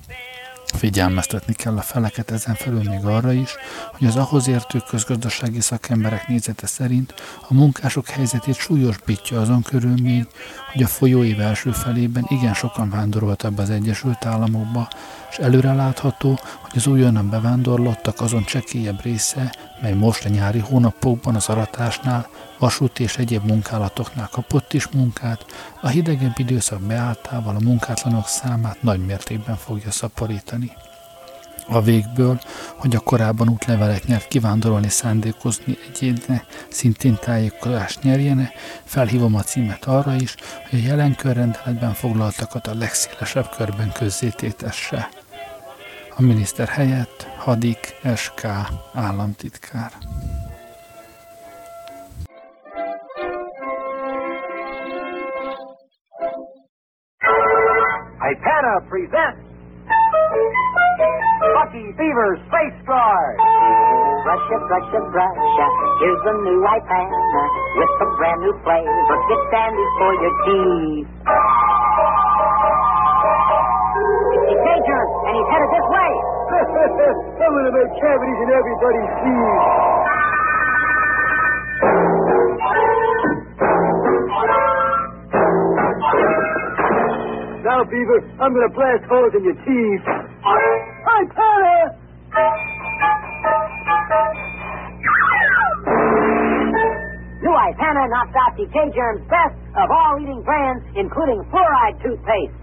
Figyelmeztetni 0.78 1.54
kell 1.54 1.78
a 1.78 1.82
feleket 1.82 2.32
ezen 2.32 2.56
felül 2.56 2.84
még 2.84 3.06
arra 3.06 3.32
is, 3.32 3.56
hogy 3.98 4.08
az 4.08 4.16
ahhoz 4.16 4.48
értő 4.48 4.80
közgazdasági 4.88 5.62
szakemberek 5.62 6.28
nézete 6.28 6.68
szerint 6.68 7.14
a 7.48 7.54
munkások 7.54 8.08
helyzetét 8.08 8.56
súlyosbítja 8.56 9.42
azon 9.42 9.62
körülmény, 9.62 10.28
hogy 10.72 10.84
a 10.84 10.88
folyóév 10.88 11.42
első 11.42 11.72
felében 11.72 12.26
igen 12.28 12.54
sokan 12.54 12.90
vándoroltak 12.90 13.54
be 13.54 13.62
az 13.62 13.70
Egyesült 13.70 14.26
Államokba, 14.26 14.88
és 15.30 15.38
előre 15.38 15.74
látható, 15.74 16.40
hogy 16.62 16.74
az 16.76 16.88
újonnan 16.88 17.30
bevándorlottak 17.30 18.22
azon 18.22 18.44
csekélyebb 18.44 19.02
része, 19.02 19.56
mely 19.82 19.94
most 19.94 20.26
a 20.26 20.30
nyári 20.30 20.60
hónapokban 20.60 21.36
az 21.36 21.50
aratásnál, 21.50 22.28
vasúti 22.60 23.04
és 23.04 23.18
egyéb 23.18 23.46
munkálatoknál 23.46 24.30
kapott 24.32 24.74
is 24.74 24.88
munkát, 24.88 25.46
a 25.82 25.88
hidegebb 25.88 26.34
időszak 26.40 26.82
beálltával 26.82 27.56
a 27.56 27.64
munkátlanok 27.64 28.28
számát 28.28 28.82
nagy 28.82 29.06
mértékben 29.06 29.56
fogja 29.56 29.92
szaporítani. 29.92 30.72
A 31.72 31.82
végből, 31.82 32.40
hogy 32.76 32.96
a 32.96 33.00
korábban 33.00 33.50
útlevelet 33.50 34.08
nyert 34.08 34.28
kivándorolni 34.28 34.90
szándékozni 34.90 35.78
egyének 35.88 36.46
szintén 36.70 37.18
tájékozást 37.22 38.04
nyerjene, 38.04 38.52
felhívom 38.84 39.36
a 39.36 39.42
címet 39.42 39.86
arra 39.86 40.16
is, 40.16 40.36
hogy 40.70 40.80
a 40.80 40.88
jelen 40.88 41.16
körrendeletben 41.16 41.94
foglaltakat 41.94 42.68
a 42.68 42.76
legszélesebb 42.76 43.50
körben 43.50 43.92
közzététesse. 43.92 45.10
A 46.20 46.22
miniszter 46.22 46.68
helyett 46.68 47.28
Hadik 47.38 47.96
SK 48.16 48.42
államtitkár. 48.94 49.92
Ipana 58.32 58.76
presents 58.90 59.44
Bucky 61.56 61.86
Beaver 61.98 62.32
Space 62.48 62.80
Guard. 62.86 63.36
It, 64.56 64.64
brush 64.68 64.94
it. 64.94 65.74
Here's 66.02 66.24
a 66.26 66.34
new 66.46 66.60
Ipana 66.76 67.44
with 67.78 67.92
some 68.00 68.16
brand 68.18 68.42
new 68.42 68.56
flavor. 68.64 69.16
Get 69.30 69.44
dandies 69.52 69.92
for 70.00 70.14
your 70.24 70.36
teeth. 70.46 72.09
I'm 76.84 77.52
gonna 77.52 77.72
make 77.76 77.92
cavities 78.00 78.40
in 78.40 78.50
everybody's 78.56 79.12
teeth. 79.20 80.70
Now, 87.68 87.84
Beaver, 87.84 88.20
I'm 88.40 88.54
gonna 88.56 88.72
blast 88.72 89.04
holes 89.12 89.34
in 89.36 89.44
your 89.44 89.60
teeth. 89.68 90.04
Ipana! 91.04 91.92
New 97.44 97.56
Ipana 97.56 98.04
knocks 98.10 98.36
out 98.40 98.56
decay 98.56 98.88
germs 98.96 99.22
best 99.28 99.56
of 99.76 99.92
all 99.92 100.18
eating 100.22 100.42
brands, 100.44 100.84
including 100.96 101.44
fluoride 101.52 102.02
toothpaste. 102.02 102.56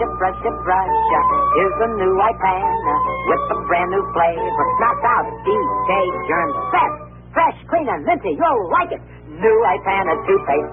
It, 0.00 0.54
brush 0.64 0.88
it. 0.88 1.26
Here's 1.56 1.78
a 1.84 1.88
new 2.00 2.14
Ipana 2.16 2.94
with 3.28 3.52
a 3.52 3.58
brand 3.68 3.90
new 3.92 4.04
flavor. 4.16 4.64
Knocks 4.80 5.04
out 5.04 5.26
decay 5.44 6.06
germs 6.28 6.56
best. 6.72 6.96
Fresh, 7.34 7.58
clean, 7.68 7.88
and 7.88 8.04
minty. 8.04 8.32
You'll 8.32 8.70
like 8.72 8.92
it. 8.92 9.02
New 9.28 9.56
Ipana 9.68 10.14
toothpaste. 10.26 10.72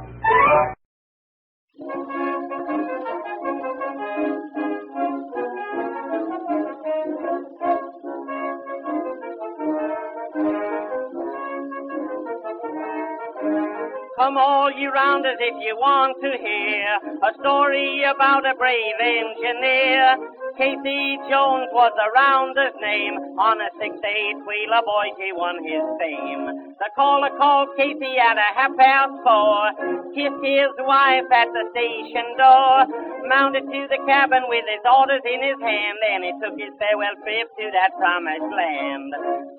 Come 14.18 14.36
all 14.36 14.72
ye 14.72 14.88
rounders 14.88 15.38
if 15.40 15.54
you 15.62 15.78
want 15.78 16.18
to 16.26 16.32
hear 16.42 16.90
a 17.22 17.32
story 17.40 18.02
about 18.02 18.50
a 18.50 18.56
brave 18.58 18.98
engineer. 18.98 20.18
Casey 20.58 21.22
Jones 21.30 21.70
was 21.70 21.94
the 21.94 22.10
rounder's 22.18 22.74
name. 22.82 23.14
On 23.38 23.62
a 23.62 23.70
six-eight 23.78 24.42
wheeler, 24.42 24.82
boy, 24.82 25.14
he 25.22 25.30
won 25.38 25.62
his 25.62 25.86
fame. 26.02 26.74
The 26.82 26.90
caller 26.96 27.30
called 27.38 27.70
Casey 27.78 28.18
at 28.18 28.42
a 28.42 28.50
half 28.58 28.74
past 28.76 29.14
four. 29.22 29.97
Kissed 30.16 30.44
his 30.44 30.72
wife 30.84 31.28
at 31.32 31.50
the 31.52 31.64
station 31.72 32.28
door. 32.38 32.88
Mounted 33.28 33.66
to 33.68 33.82
the 33.92 34.00
cabin 34.08 34.44
with 34.48 34.64
his 34.68 34.84
orders 34.88 35.24
in 35.26 35.40
his 35.44 35.60
hand. 35.60 36.00
And 36.12 36.22
he 36.24 36.32
took 36.40 36.56
his 36.56 36.74
farewell 36.80 37.16
trip 37.24 37.48
to 37.60 37.66
that 37.76 37.96
promised 37.98 38.52
land. 38.52 39.10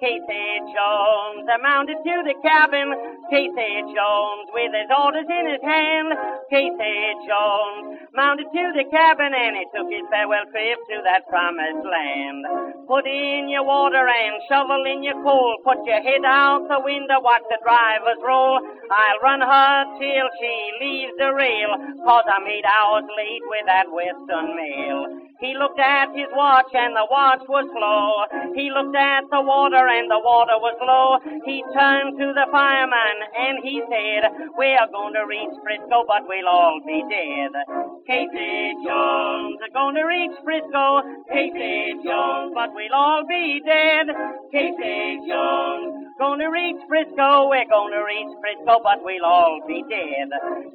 Casey 0.01 0.49
Jones 0.73 1.45
uh, 1.49 1.59
mounted 1.61 2.01
to 2.01 2.17
the 2.25 2.37
cabin. 2.41 2.93
Casey 3.29 3.73
Jones 3.93 4.47
with 4.55 4.73
his 4.73 4.91
orders 4.93 5.29
in 5.29 5.45
his 5.53 5.63
hand. 5.65 6.09
Casey 6.49 6.99
Jones 7.29 8.09
mounted 8.15 8.49
to 8.51 8.65
the 8.75 8.87
cabin 8.91 9.31
and 9.35 9.57
he 9.57 9.65
took 9.75 9.89
his 9.91 10.07
farewell 10.11 10.47
trip 10.51 10.79
to 10.91 10.97
that 11.05 11.29
promised 11.29 11.85
land. 11.85 12.43
Put 12.89 13.07
in 13.07 13.49
your 13.49 13.65
water 13.65 14.07
and 14.09 14.41
shovel 14.49 14.83
in 14.87 15.03
your 15.03 15.19
coal. 15.23 15.61
Put 15.65 15.85
your 15.85 16.01
head 16.01 16.25
out 16.25 16.67
the 16.69 16.81
window, 16.81 17.21
watch 17.21 17.45
the 17.51 17.59
drivers 17.63 18.21
roll. 18.25 18.59
I'll 18.91 19.21
run 19.21 19.41
her 19.41 19.75
till 20.01 20.29
she 20.40 20.55
leaves 20.81 21.12
the 21.18 21.33
rail, 21.35 21.70
cause 22.05 22.24
I'm 22.29 22.46
eight 22.48 22.64
hours 22.66 23.05
late 23.16 23.42
with 23.46 23.66
that 23.66 23.87
western 23.92 24.57
mail. 24.57 25.28
He 25.40 25.55
looked 25.55 25.79
at 25.79 26.11
his 26.14 26.27
watch 26.35 26.70
and 26.74 26.96
the 26.96 27.07
watch 27.11 27.42
was 27.46 27.66
slow. 27.70 28.27
He 28.59 28.70
looked 28.74 28.96
at 28.96 29.22
the 29.31 29.40
water 29.40 29.87
and 29.87 30.11
the 30.11 30.18
water 30.18 30.59
was 30.59 30.74
low. 30.83 31.22
He 31.46 31.62
turned 31.70 32.18
to 32.18 32.35
the 32.35 32.46
fireman 32.51 33.16
and 33.38 33.62
he 33.62 33.79
said, 33.87 34.51
We're 34.59 34.88
going 34.90 35.14
to 35.14 35.24
reach 35.31 35.55
Frisco, 35.62 36.03
but 36.11 36.27
we'll 36.27 36.51
all 36.51 36.83
be 36.83 37.07
dead. 37.07 37.55
Casey 38.03 38.74
Jones 38.83 39.62
are 39.62 39.74
going 39.74 39.94
to 39.94 40.05
reach 40.05 40.35
Frisco. 40.42 41.07
Casey 41.31 41.94
Jones, 42.03 42.51
but 42.55 42.74
we'll 42.74 42.94
all 42.94 43.22
be 43.22 43.62
dead. 43.62 44.11
Casey 44.51 45.22
Jones 45.22 46.09
Gonna 46.18 46.51
reach 46.51 46.83
Frisco, 46.88 47.46
we're 47.46 47.70
gonna 47.70 48.03
reach 48.03 48.35
Frisco, 48.42 48.83
but 48.83 48.98
we'll 49.07 49.24
all 49.24 49.62
be 49.68 49.85
dead. 49.88 50.27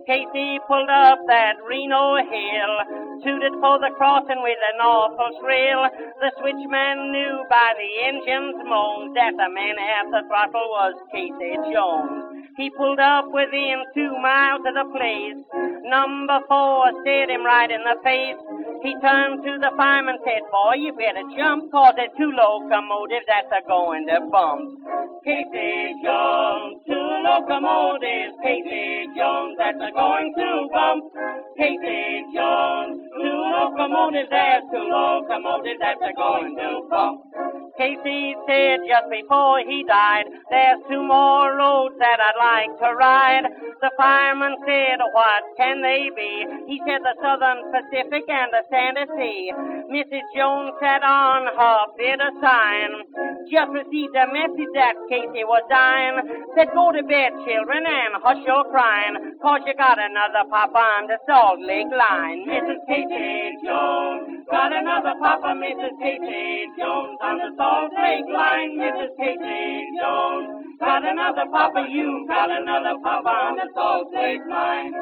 Casey 0.07 0.57
pulled 0.65 0.87
up 0.87 1.19
that 1.27 1.59
Reno 1.67 2.15
hill, 2.15 2.73
tooted 3.27 3.51
for 3.59 3.75
the 3.83 3.91
crossing 3.97 4.39
with 4.53 4.61
an 4.73 4.81
awful 4.85 5.33
shrill. 5.41 5.89
The 6.21 6.29
switchman 6.37 7.09
knew 7.11 7.43
by 7.49 7.73
the 7.73 7.91
engine's 8.05 8.61
moan 8.69 9.13
that 9.17 9.33
the 9.33 9.49
man 9.49 9.75
at 9.81 10.05
the 10.13 10.21
throttle 10.29 10.69
was 10.69 10.93
Casey 11.11 11.57
Jones. 11.73 12.45
He 12.55 12.69
pulled 12.69 12.99
up 12.99 13.33
within 13.33 13.81
two 13.95 14.13
miles 14.21 14.61
of 14.61 14.77
the 14.77 14.85
place. 14.93 15.41
Number 15.89 16.37
four 16.47 16.85
stared 17.01 17.31
him 17.31 17.43
right 17.43 17.69
in 17.69 17.81
the 17.81 17.97
face. 18.05 18.37
He 18.85 18.93
turned 19.01 19.41
to 19.41 19.57
the 19.57 19.71
fireman 19.75 20.21
and 20.21 20.23
said, 20.27 20.43
Boy, 20.51 20.75
you 20.77 20.93
better 20.93 21.25
jump, 21.33 21.71
cause 21.71 21.93
there's 21.97 22.13
two 22.13 22.29
locomotives 22.29 23.25
that's 23.25 23.49
a 23.49 23.65
going 23.65 24.05
to 24.05 24.21
bump. 24.29 24.69
Casey 25.25 25.97
Jones, 26.03 26.83
two 26.85 27.09
locomotives, 27.25 28.35
Casey 28.43 29.07
Jones, 29.17 29.55
that's 29.57 29.81
a 29.81 29.91
going 29.95 30.29
to 30.37 30.49
bump. 30.69 31.03
Casey 31.57 32.27
Jones, 32.35 33.01
two 33.73 33.81
locomotives, 33.81 34.29
there's 34.29 34.63
two 34.71 34.85
locomotives, 34.89 35.79
that's 35.81 36.01
a 36.01 36.13
going 36.15 36.55
to 36.57 36.87
bump. 36.89 37.32
Casey 37.83 38.31
said 38.47 38.79
just 38.87 39.11
before 39.11 39.59
he 39.59 39.83
died, 39.83 40.23
there's 40.47 40.79
two 40.87 41.03
more 41.03 41.51
roads 41.59 41.99
that 41.99 42.15
I'd 42.15 42.39
like 42.39 42.79
to 42.79 42.95
ride. 42.95 43.43
The 43.83 43.91
fireman 43.99 44.55
said, 44.63 45.03
what 45.11 45.43
can 45.59 45.83
they 45.83 46.07
be? 46.15 46.47
He 46.71 46.79
said 46.87 47.03
the 47.03 47.11
Southern 47.19 47.67
Pacific 47.75 48.23
and 48.31 48.55
the 48.55 48.63
Santa 48.71 49.03
Fe. 49.19 49.51
Mrs. 49.91 50.23
Jones 50.31 50.71
sat 50.79 51.03
on 51.03 51.43
her 51.51 51.79
bed 51.99 52.23
of 52.23 52.39
sign. 52.39 53.03
Just 53.51 53.75
received 53.75 54.15
a 54.15 54.31
message 54.31 54.71
that 54.79 54.95
Casey 55.11 55.43
was 55.43 55.67
dying. 55.67 56.23
Said, 56.55 56.71
go 56.71 56.95
to 56.95 57.03
bed, 57.03 57.35
children, 57.43 57.83
and 57.83 58.23
hush 58.23 58.39
your 58.47 58.63
crying, 58.71 59.35
cause 59.43 59.59
you 59.67 59.75
got 59.75 59.99
another 59.99 60.47
pop 60.47 60.71
on 60.71 61.11
the 61.11 61.19
Salt 61.27 61.59
Lake 61.59 61.91
line. 61.91 62.47
Mrs. 62.47 62.79
Casey 62.87 63.59
Jones, 63.59 64.47
got 64.47 64.71
another 64.71 65.19
pop 65.19 65.43
papa, 65.43 65.59
Mrs. 65.59 65.99
Casey 65.99 66.71
Jones 66.79 67.19
on 67.19 67.35
the 67.43 67.51
Salt 67.59 67.72
Lake 67.81 68.25
line, 68.33 68.77
Mrs. 68.77 69.09
Casey 69.17 69.85
Jones. 69.99 70.49
Got 70.79 71.05
another 71.05 71.45
papa, 71.51 71.85
you 71.89 72.25
got 72.27 72.51
another 72.51 72.95
papa 73.03 73.29
on 73.29 73.55
the 73.57 73.67
Salt 73.75 74.07
Lake 74.13 74.41
line. 74.49 74.93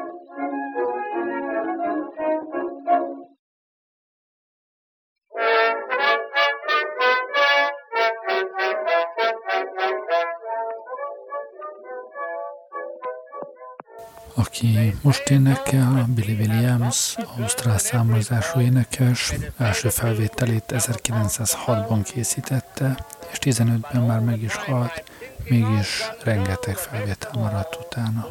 Aki 14.36 14.94
most 15.02 15.30
énekel, 15.30 16.06
Billy 16.14 16.32
Williams, 16.32 17.16
ausztrál 17.38 17.78
származású 17.78 18.60
énekes, 18.60 19.32
első 19.58 19.88
felvételét 19.88 20.64
1906-ban 20.68 22.00
készítette, 22.12 23.04
és 23.32 23.38
15-ben 23.40 24.02
már 24.02 24.20
meg 24.20 24.42
is 24.42 24.56
halt, 24.56 25.04
mégis 25.48 26.10
rengeteg 26.24 26.76
felvétel 26.76 27.30
maradt 27.34 27.76
utána. 27.76 28.26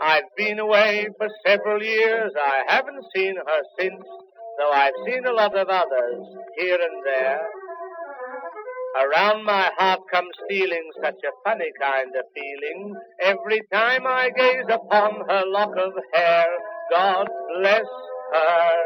I've 0.00 0.30
been 0.36 0.58
away 0.60 1.10
for 1.18 1.28
several 1.44 1.82
years. 1.82 2.32
I 2.34 2.62
haven't 2.74 3.04
seen 3.14 3.34
her 3.46 3.62
since, 3.76 4.04
though 4.56 4.72
I've 4.72 4.98
seen 5.06 5.26
a 5.26 5.32
lot 5.32 5.54
of 5.54 5.68
others 5.68 6.22
here 6.54 6.80
and 6.88 7.02
there. 7.04 7.40
Around 8.96 9.44
my 9.44 9.70
heart 9.76 10.00
comes 10.10 10.30
stealing 10.44 10.90
such 11.02 11.20
a 11.24 11.32
funny 11.44 11.70
kind 11.80 12.14
of 12.16 12.24
feeling 12.34 12.94
every 13.22 13.60
time 13.72 14.06
I 14.06 14.30
gaze 14.30 14.64
upon 14.70 15.22
her 15.28 15.42
lock 15.46 15.70
of 15.76 15.92
hair. 16.14 16.46
God 16.90 17.26
bless 17.58 17.86
her. 18.32 18.82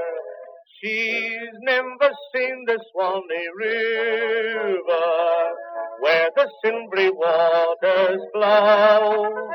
She's 0.83 1.55
never 1.63 2.11
seen 2.35 2.65
the 2.67 2.79
Swanee 2.93 3.49
River 3.57 5.55
where 6.01 6.31
the 6.37 6.51
silvery 6.65 7.11
waters 7.11 8.21
flow. 8.35 9.49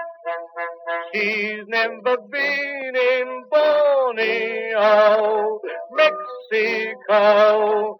She's 1.14 1.64
never 1.68 2.18
been 2.32 2.96
in 2.96 3.44
Borneo, 3.52 5.60
Mexico. 5.92 7.98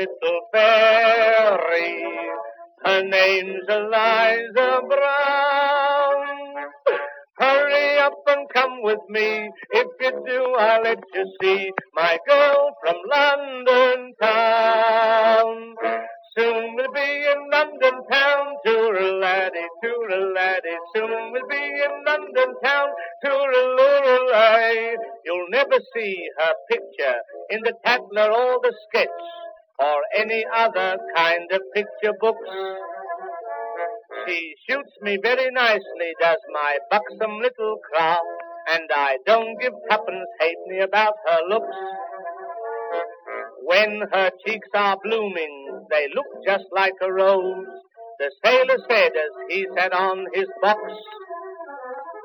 Little 0.00 0.40
fairy. 0.52 2.04
Her 2.84 3.02
name's 3.02 3.64
Eliza 3.68 4.80
Brown. 4.88 6.26
Hurry 7.38 7.98
up 7.98 8.14
and 8.28 8.46
come 8.54 8.82
with 8.82 9.00
me. 9.10 9.50
If 9.72 9.88
you 10.00 10.12
do, 10.26 10.54
I'll 10.58 10.82
let 10.82 11.00
you 11.14 11.24
see 11.42 11.70
my 11.94 12.18
girl 12.26 12.70
from 12.82 12.96
London 13.10 14.14
town. 14.22 15.74
Soon 16.38 16.76
we'll 16.76 16.92
be 16.92 17.00
in 17.00 17.50
London 17.52 18.00
town, 18.10 18.54
toor-a-laddie, 18.64 19.68
toor-a-laddie. 19.82 20.78
Soon 20.94 21.32
we'll 21.32 21.48
be 21.48 21.56
in 21.56 22.04
London 22.06 22.54
town, 22.64 22.88
toor-a-loo-a-lay. 23.24 24.96
You'll 25.26 25.50
never 25.50 25.78
see 25.94 26.16
her 26.38 26.52
picture 26.70 27.16
in 27.50 27.60
the 27.64 27.72
Tatler 27.84 28.30
or 28.30 28.60
the 28.62 28.72
Sketch 28.88 29.19
any 30.20 30.44
other 30.54 30.98
kind 31.16 31.50
of 31.50 31.60
picture 31.74 32.12
books. 32.20 32.48
She 34.26 34.54
shoots 34.68 34.92
me 35.00 35.18
very 35.22 35.50
nicely, 35.50 36.10
does 36.20 36.38
my 36.52 36.78
buxom 36.90 37.40
little 37.40 37.78
craft, 37.90 38.20
and 38.68 38.84
I 38.92 39.16
don't 39.24 39.58
give 39.60 39.72
tuppence 39.88 40.28
halfpenny 40.38 40.80
about 40.80 41.14
her 41.26 41.40
looks. 41.48 41.76
When 43.64 44.02
her 44.12 44.30
cheeks 44.44 44.68
are 44.74 44.98
blooming, 45.02 45.86
they 45.90 46.08
look 46.14 46.26
just 46.46 46.66
like 46.72 46.98
a 47.00 47.10
rose. 47.10 47.66
The 48.18 48.30
sailor 48.44 48.78
said 48.90 49.12
as 49.16 49.32
he 49.48 49.66
sat 49.76 49.92
on 49.94 50.26
his 50.34 50.48
box, 50.60 50.80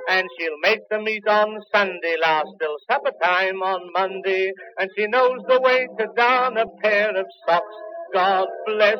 and 0.10 0.28
she'll 0.38 0.60
make 0.62 0.88
the 0.89 1.00
meat 1.00 1.28
on 1.28 1.62
Sunday, 1.74 2.15
last 2.22 2.48
till 2.60 2.76
supper 2.89 3.12
time 3.24 3.62
on 3.62 3.91
Monday, 3.94 4.52
and 4.78 4.89
she 4.96 5.08
knows 5.08 5.39
the 5.48 5.60
way 5.62 5.88
to 6.00 6.08
darn 6.15 6.58
a 6.58 6.65
pair 6.82 7.10
of 7.10 7.26
socks. 7.48 7.76
God 8.13 8.48
bless 8.65 8.98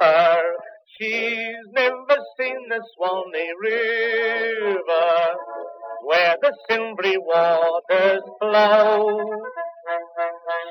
her. 0.00 0.42
She's 0.98 1.66
never 1.72 2.16
seen 2.38 2.68
the 2.68 2.80
Swanee 2.94 3.52
River, 3.60 5.34
where 6.04 6.36
the 6.40 6.52
silvery 6.68 7.16
waters 7.18 8.22
flow. 8.40 9.42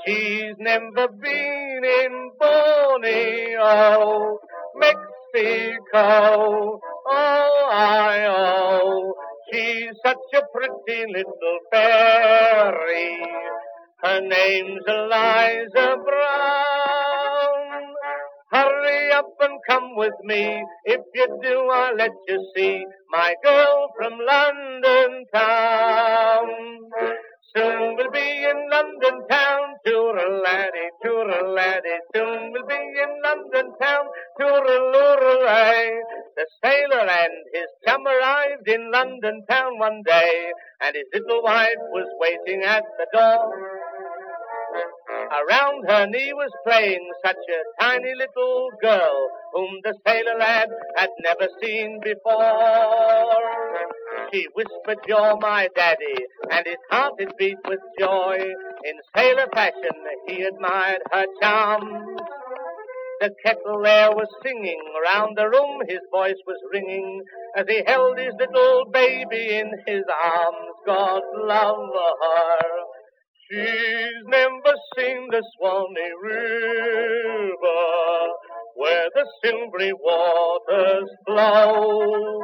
She's 0.05 0.55
never 0.59 1.07
been 1.09 1.81
in 1.83 2.31
Borneo, 2.39 4.39
Mexico. 4.75 6.79
Oh, 7.05 7.69
I 7.71 8.25
oh. 8.29 9.12
She's 9.53 9.93
such 10.03 10.17
a 10.33 10.41
pretty 10.51 11.05
little 11.13 11.59
fairy. 11.71 13.21
Her 14.03 14.21
name's 14.21 14.81
Eliza 14.87 15.97
Brown. 16.03 17.93
Hurry 18.51 19.11
up 19.11 19.29
and 19.41 19.59
come 19.69 19.95
with 19.95 20.15
me. 20.23 20.63
If 20.85 21.01
you 21.13 21.27
do, 21.43 21.69
I'll 21.71 21.95
let 21.95 22.13
you 22.27 22.51
see 22.55 22.83
my 23.11 23.35
girl 23.43 23.89
from 23.95 24.13
London 24.25 25.25
town. 25.31 26.47
Soon 27.55 27.95
we'll 27.95 28.09
be 28.11 28.19
in 28.19 28.69
London 28.71 29.21
town, 29.29 29.42
toor-a-laddie, 29.85 30.89
toor-a-laddie. 31.03 31.99
Soon 32.15 32.51
we'll 32.51 32.67
be 32.67 32.75
in 32.75 33.21
London 33.23 33.73
town, 33.81 34.05
toor-a-loo-a-lay. 34.39 36.01
The 36.35 36.45
sailor 36.63 37.07
and 37.07 37.33
his 37.53 37.67
chum 37.85 38.05
arrived 38.05 38.67
in 38.67 38.91
London 38.91 39.45
town 39.49 39.79
one 39.79 40.01
day, 40.05 40.51
and 40.81 40.95
his 40.95 41.05
little 41.13 41.43
wife 41.43 41.81
was 41.91 42.07
waiting 42.19 42.63
at 42.63 42.83
the 42.97 43.07
door. 43.13 43.53
Around 45.31 45.85
her 45.87 46.07
knee 46.07 46.33
was 46.33 46.51
playing 46.65 47.11
such 47.23 47.35
a 47.35 47.83
tiny 47.83 48.13
little 48.15 48.69
girl, 48.81 49.29
whom 49.53 49.79
the 49.83 49.93
sailor 50.05 50.37
lad 50.39 50.69
had 50.95 51.09
never 51.21 51.47
seen 51.61 51.99
before. 52.03 52.43
She 54.33 54.47
whispered, 54.55 54.99
You're 55.07 55.37
my 55.37 55.69
daddy, 55.75 56.25
and 56.51 56.65
his 56.65 56.77
heart 56.89 57.13
did 57.19 57.31
beat 57.37 57.57
with 57.67 57.79
joy. 57.99 58.39
In 58.83 58.95
sailor 59.15 59.47
fashion, 59.53 59.97
he 60.27 60.41
admired 60.43 61.01
her 61.11 61.25
charms. 61.41 62.19
The 63.21 63.29
kettle 63.45 63.81
there 63.83 64.11
was 64.11 64.27
singing, 64.43 64.81
round 65.05 65.37
the 65.37 65.49
room 65.49 65.81
his 65.87 66.01
voice 66.11 66.41
was 66.47 66.57
ringing, 66.73 67.21
as 67.55 67.65
he 67.69 67.83
held 67.85 68.17
his 68.17 68.33
little 68.39 68.85
baby 68.91 69.57
in 69.57 69.71
his 69.87 70.03
arms. 70.11 70.75
God 70.85 71.21
love 71.45 71.89
her. 71.93 72.59
She's 73.51 74.23
never 74.27 74.75
seen 74.97 75.29
the 75.31 75.43
Swanee 75.57 76.13
River, 76.23 77.53
where 78.75 79.09
the 79.15 79.25
silvery 79.43 79.93
waters 79.93 81.09
flow. 81.27 82.41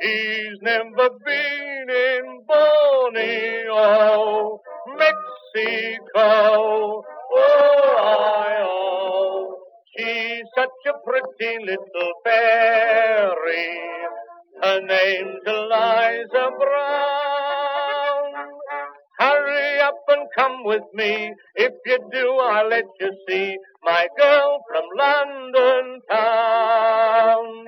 She's 0.00 0.58
never 0.62 1.10
been 1.24 1.90
in 1.90 2.40
Borneo, 2.46 4.60
Mexico, 4.96 7.02
Ohio. 7.36 9.56
She's 9.96 10.44
such 10.56 10.68
a 10.86 10.92
pretty 11.04 11.64
little 11.64 12.12
fairy. 12.24 13.80
Her 14.62 14.80
name's 14.82 15.42
Eliza 15.46 16.50
Brown. 16.58 18.32
Hurry 19.18 19.80
up 19.80 19.98
and 20.08 20.28
come 20.36 20.64
with 20.64 20.82
me. 20.94 21.32
If 21.56 21.72
you 21.86 21.98
do, 22.12 22.38
I'll 22.40 22.68
let 22.68 22.84
you 23.00 23.10
see 23.28 23.56
my 23.82 24.06
girl 24.16 24.60
from 24.68 24.84
London 24.96 26.00
town. 26.10 27.66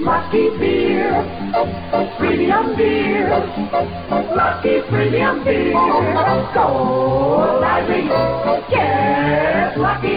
Lucky 0.00 0.50
beer, 0.58 1.24
premium 2.18 2.76
beer, 2.76 3.28
lucky 4.36 4.82
premium 4.90 5.44
beer. 5.44 5.72
Go 6.52 7.58
lively, 7.62 8.02
get 8.68 9.78
lucky, 9.78 10.16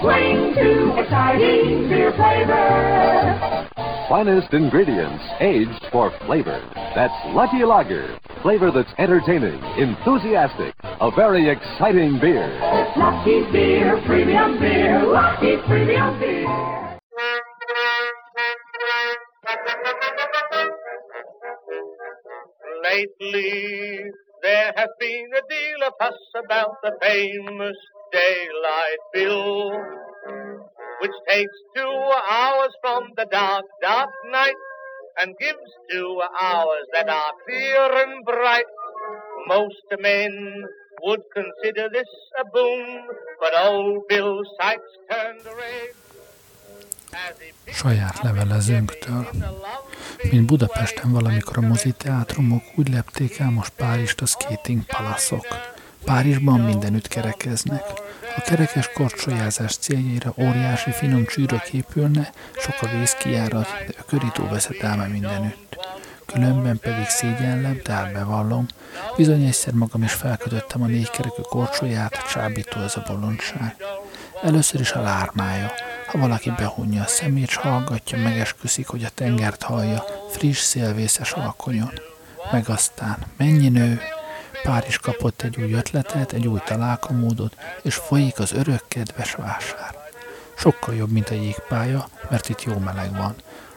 swing 0.00 0.54
to 0.54 0.98
exciting 0.98 1.88
beer 1.90 2.12
flavor. 2.12 3.93
Finest 4.08 4.52
ingredients 4.52 5.24
aged 5.40 5.86
for 5.90 6.12
flavor. 6.26 6.60
That's 6.94 7.14
Lucky 7.34 7.64
Lager. 7.64 8.18
Flavor 8.42 8.70
that's 8.70 8.92
entertaining, 8.98 9.58
enthusiastic, 9.78 10.74
a 10.82 11.10
very 11.10 11.48
exciting 11.48 12.20
beer. 12.20 12.46
Lucky 12.98 13.50
beer, 13.50 14.02
premium 14.04 14.58
beer, 14.60 15.06
lucky 15.06 15.56
premium 15.66 16.20
beer. 16.20 16.98
Lately, 22.82 24.04
there 24.42 24.72
has 24.76 24.88
been 25.00 25.30
a 25.32 25.40
deal 25.48 25.88
of 25.88 25.94
fuss 25.98 26.44
about 26.44 26.76
the 26.82 26.92
famous 27.00 27.76
daylight 28.12 28.98
bill, 29.14 29.72
which 31.04 31.18
takes 31.28 31.56
two 31.76 31.96
hours 32.40 32.72
from 32.80 33.02
the 33.18 33.26
dark, 33.30 33.66
dark 33.82 34.12
night 34.32 34.60
and 35.20 35.36
gives 35.38 35.70
two 35.90 36.12
hours 36.40 36.84
that 36.94 37.08
are 37.10 37.32
clear 37.44 37.84
and 38.02 38.24
bright. 38.24 38.70
Most 39.46 39.88
men 40.00 40.64
would 41.02 41.22
consider 41.38 41.90
this 41.96 42.12
a 42.42 42.44
boon, 42.54 42.86
but 43.38 43.52
old 43.68 44.08
Bill 44.08 44.40
Sykes 44.56 44.92
turned 45.10 45.46
red. 45.60 45.94
saját 47.66 48.22
levelezőnktől. 48.22 49.28
Mint 50.30 50.46
Budapesten 50.46 51.12
valamikor 51.12 51.56
a 51.56 51.60
moziteátrumok 51.60 52.62
úgy 52.76 52.88
lepték 52.88 53.38
el 53.38 53.50
most 53.50 53.72
Párizst 53.76 54.20
a 54.20 54.26
skating 54.26 54.82
palaszok. 54.86 55.46
Párizsban 56.04 56.60
mindenütt 56.60 57.08
kerekeznek. 57.08 57.82
A 58.36 58.40
kerekes 58.40 58.90
korcsolyázás 58.94 59.76
céljaira 59.76 60.34
óriási 60.36 60.90
finom 60.90 61.24
csűrök 61.24 61.72
épülne, 61.72 62.30
sok 62.56 62.74
a 62.80 62.98
vészkijárat, 62.98 63.68
de 63.86 63.92
ökörító 63.98 64.48
veszedelme 64.48 65.06
mindenütt. 65.06 65.76
Különben 66.26 66.78
pedig 66.78 67.06
szégyellem, 67.08 67.80
tehát 67.82 68.12
bevallom, 68.12 68.66
bizony 69.16 69.44
egyszer 69.44 69.72
magam 69.72 70.02
is 70.02 70.12
felkötöttem 70.12 70.82
a 70.82 70.86
négykerekű 70.86 71.42
korcsolyát, 71.42 72.28
csábító 72.32 72.80
ez 72.80 72.96
a 72.96 73.04
bolondság. 73.06 73.76
Először 74.42 74.80
is 74.80 74.92
a 74.92 75.00
lármája, 75.00 75.70
ha 76.06 76.18
valaki 76.18 76.52
behunja 76.56 77.02
a 77.02 77.06
szemét, 77.06 77.48
s 77.48 77.56
hallgatja, 77.56 78.18
megesküszik, 78.18 78.86
hogy 78.86 79.04
a 79.04 79.10
tengert 79.14 79.62
hallja, 79.62 80.04
friss 80.30 80.58
szélvészes 80.60 81.32
alkonyon. 81.32 81.92
Meg 82.52 82.68
aztán, 82.68 83.16
mennyi 83.36 83.68
nő, 83.68 84.00
pár 84.64 84.84
is 84.88 84.98
kapott 84.98 85.42
egy 85.42 85.60
új 85.60 85.72
ötletet, 85.72 86.32
egy 86.32 86.46
új 86.46 86.60
találkomódot, 86.64 87.56
és 87.82 87.94
folyik 87.94 88.38
az 88.38 88.52
örök 88.52 88.84
kedves 88.88 89.34
vásár. 89.34 89.94
Sokkal 90.56 90.94
jobb, 90.94 91.10
mint 91.10 91.28
a 91.30 91.34
jégpálya, 91.34 92.08
mert 92.30 92.48
itt 92.48 92.62
jó 92.62 92.78
meleg 92.78 93.16
van. 93.16 93.34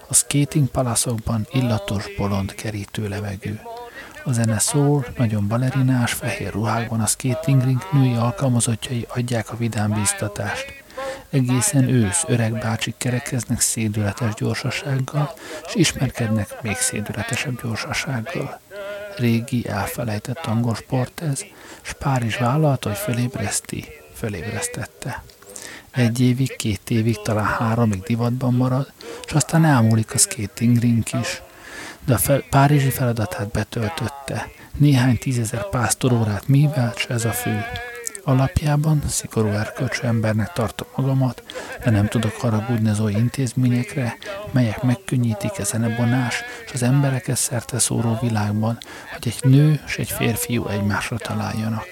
A 0.07 0.13
skating 0.13 0.67
palaszokban 0.67 1.47
illatos, 1.51 2.05
bolond, 2.17 2.55
kerítő 2.55 3.07
levegő. 3.07 3.61
A 4.23 4.31
zene 4.31 4.59
szól, 4.59 5.05
nagyon 5.17 5.47
balerinás, 5.47 6.13
fehér 6.13 6.51
ruhákban 6.51 7.01
a 7.01 7.05
skating 7.05 7.63
rink 7.63 7.91
női 7.91 8.15
alkalmazottjai 8.15 9.07
adják 9.09 9.51
a 9.51 9.57
vidám 9.57 9.91
bíztatást. 9.91 10.65
Egészen 11.29 11.89
ősz, 11.89 12.23
öreg 12.27 12.53
bácsik 12.53 12.95
kerekeznek 12.97 13.59
szédületes 13.59 14.33
gyorsasággal, 14.33 15.33
és 15.67 15.75
ismerkednek 15.75 16.61
még 16.61 16.75
szédületesebb 16.75 17.61
gyorsasággal. 17.61 18.59
Régi, 19.17 19.67
elfelejtett 19.67 20.45
angol 20.45 20.75
sport 20.75 21.21
ez, 21.21 21.43
s 21.81 21.93
Párizs 21.93 22.37
vállalta, 22.37 22.89
hogy 22.89 22.97
fölébreszti, 22.97 23.85
fölébresztette. 24.13 25.23
Egy 25.91 26.19
évig, 26.19 26.55
két 26.55 26.89
évig, 26.89 27.21
talán 27.21 27.45
háromig 27.45 28.01
divatban 28.01 28.53
marad, 28.53 28.91
és 29.25 29.31
aztán 29.31 29.65
elmúlik 29.65 30.13
a 30.13 30.17
skating 30.17 30.77
rink 30.77 31.13
is. 31.13 31.41
De 32.05 32.13
a 32.13 32.17
fel, 32.17 32.43
párizsi 32.49 32.89
feladatát 32.89 33.51
betöltötte. 33.51 34.49
Néhány 34.77 35.17
tízezer 35.17 35.69
pásztorórát 35.69 36.47
művelt, 36.47 36.97
s 36.97 37.05
ez 37.05 37.25
a 37.25 37.31
fő. 37.31 37.65
Alapjában 38.27 39.01
szigorú 39.07 39.47
erkölcsű 39.47 40.07
embernek 40.07 40.51
tartom 40.53 40.87
magamat, 40.95 41.43
de 41.83 41.89
nem 41.89 42.07
tudok 42.07 42.35
haragudni 42.35 42.89
az 42.89 42.99
oly 42.99 43.11
intézményekre, 43.11 44.17
melyek 44.51 44.83
megkönnyítik 44.83 45.57
ezen 45.57 45.83
a 45.83 45.95
bonás, 45.95 46.43
és 46.65 46.71
az 46.71 46.83
embereket 46.83 47.35
szerte 47.35 47.79
szóró 47.79 48.17
világban, 48.21 48.77
hogy 49.13 49.33
egy 49.35 49.51
nő 49.51 49.81
és 49.85 49.97
egy 49.97 50.09
férfiú 50.09 50.67
egymásra 50.67 51.17
találjanak. 51.17 51.87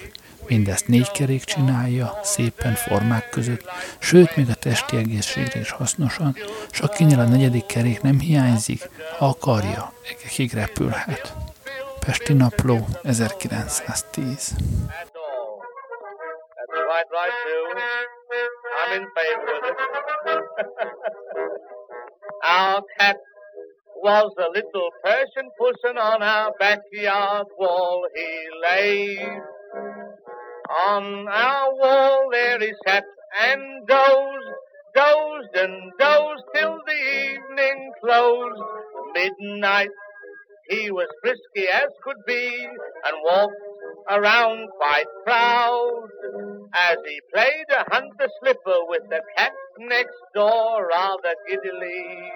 Mindezt 0.47 0.87
négy 0.87 1.11
kerék 1.11 1.43
csinálja, 1.43 2.19
szépen 2.23 2.73
formák 2.73 3.29
között, 3.29 3.63
sőt, 3.99 4.35
még 4.35 4.49
a 4.49 4.53
testi 4.53 4.97
egészségre 4.97 5.59
is 5.59 5.71
hasznosan, 5.71 6.35
és 6.71 6.79
akinél 6.79 7.19
a 7.19 7.27
negyedik 7.27 7.65
kerék 7.65 8.01
nem 8.01 8.19
hiányzik, 8.19 8.89
ha 9.17 9.27
akarja, 9.27 9.93
egekig 10.09 10.53
repülhet. 10.53 11.35
Pesti 11.99 12.33
Napló 12.33 12.87
1910 13.03 14.55
quite 16.85 17.09
right 17.11 17.35
too. 17.45 17.63
I'm 18.77 19.01
in 19.01 19.07
favor 19.17 19.53
with 19.53 19.75
it. 20.27 20.43
our 22.43 22.81
cat 22.99 23.17
was 23.97 24.31
a 24.37 24.49
little 24.51 24.89
Persian 25.03 25.49
puss, 25.57 25.75
on 25.97 26.21
our 26.21 26.51
backyard 26.59 27.47
wall 27.57 28.05
he 28.15 28.47
lay. 28.61 29.17
On 30.87 31.27
our 31.27 31.75
wall 31.75 32.29
there 32.31 32.59
he 32.59 32.71
sat 32.85 33.03
and 33.41 33.87
dozed, 33.87 34.51
dozed 34.95 35.55
and 35.55 35.91
dozed 35.99 36.43
till 36.53 36.79
the 36.85 36.99
evening 37.31 37.91
closed. 38.01 38.61
Midnight 39.13 39.89
he 40.69 40.91
was 40.91 41.07
frisky 41.21 41.67
as 41.71 41.89
could 42.03 42.17
be 42.25 42.67
and 43.05 43.17
walked 43.23 43.64
around 44.09 44.69
quite 44.77 45.05
proud 45.25 46.09
as 46.89 46.97
he 47.05 47.19
played 47.33 47.65
a 47.69 47.85
hunter 47.91 48.27
slipper 48.39 48.79
with 48.87 49.03
the 49.09 49.21
cat 49.37 49.53
next 49.79 50.21
door 50.33 50.87
rather 50.87 51.35
giddily. 51.47 52.31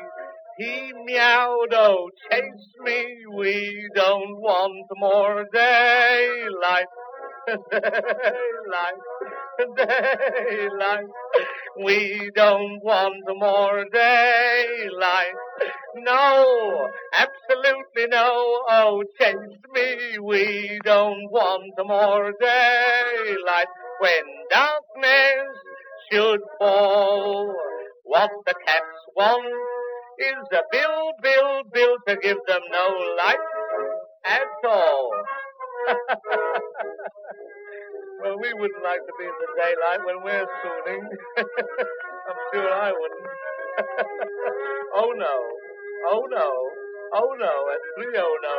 He 0.57 0.91
meowed, 1.05 1.73
oh, 1.73 2.09
chase 2.29 2.73
me, 2.83 3.05
we 3.33 3.89
don't 3.95 4.37
want 4.41 4.85
more 4.97 5.45
daylight. 5.53 6.87
daylight, 7.71 8.99
daylight. 9.77 11.05
We 11.83 12.29
don't 12.35 12.83
want 12.83 13.23
more 13.27 13.85
daylight. 13.93 15.35
No, 15.95 16.89
absolutely 17.17 18.07
no. 18.09 18.61
Oh, 18.69 19.03
chase 19.19 19.35
me, 19.73 20.19
we 20.19 20.79
don't 20.83 21.31
want 21.31 21.73
more 21.85 22.31
daylight. 22.39 23.67
When 23.99 24.23
darkness 24.51 25.47
should 26.11 26.41
fall, 26.59 27.55
what 28.03 28.31
the 28.45 28.55
cats 28.67 28.99
want 29.15 29.47
is 30.19 30.47
a 30.51 30.63
bill, 30.71 31.13
bill, 31.23 31.63
bill 31.73 31.95
to 32.09 32.17
give 32.17 32.37
them 32.47 32.61
no 32.71 33.15
light 33.17 33.37
at 34.25 34.69
all. 34.69 35.11
we 38.39 38.49
wouldn't 38.55 38.83
like 38.83 39.03
to 39.03 39.13
be 39.19 39.25
in 39.27 39.37
the 39.37 39.51
daylight 39.59 40.01
when 40.07 40.17
we're 40.23 40.47
swooning. 40.63 41.03
I'm 42.27 42.39
sure 42.55 42.71
I 42.71 42.91
wouldn't. 42.95 43.27
oh 44.99 45.11
no, 45.11 45.35
oh 46.07 46.23
no, 46.31 46.49
oh 47.19 47.31
no, 47.35 47.53
and 47.71 47.83
three 47.99 48.15
oh 48.15 48.35
no. 48.41 48.57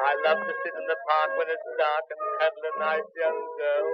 I 0.00 0.12
love 0.24 0.40
to 0.40 0.54
sit 0.64 0.74
in 0.74 0.86
the 0.88 0.96
park 0.96 1.30
when 1.36 1.48
it's 1.52 1.68
dark 1.76 2.06
and 2.08 2.22
cuddle 2.40 2.64
a 2.66 2.72
nice 2.80 3.10
young 3.20 3.40
girl, 3.60 3.88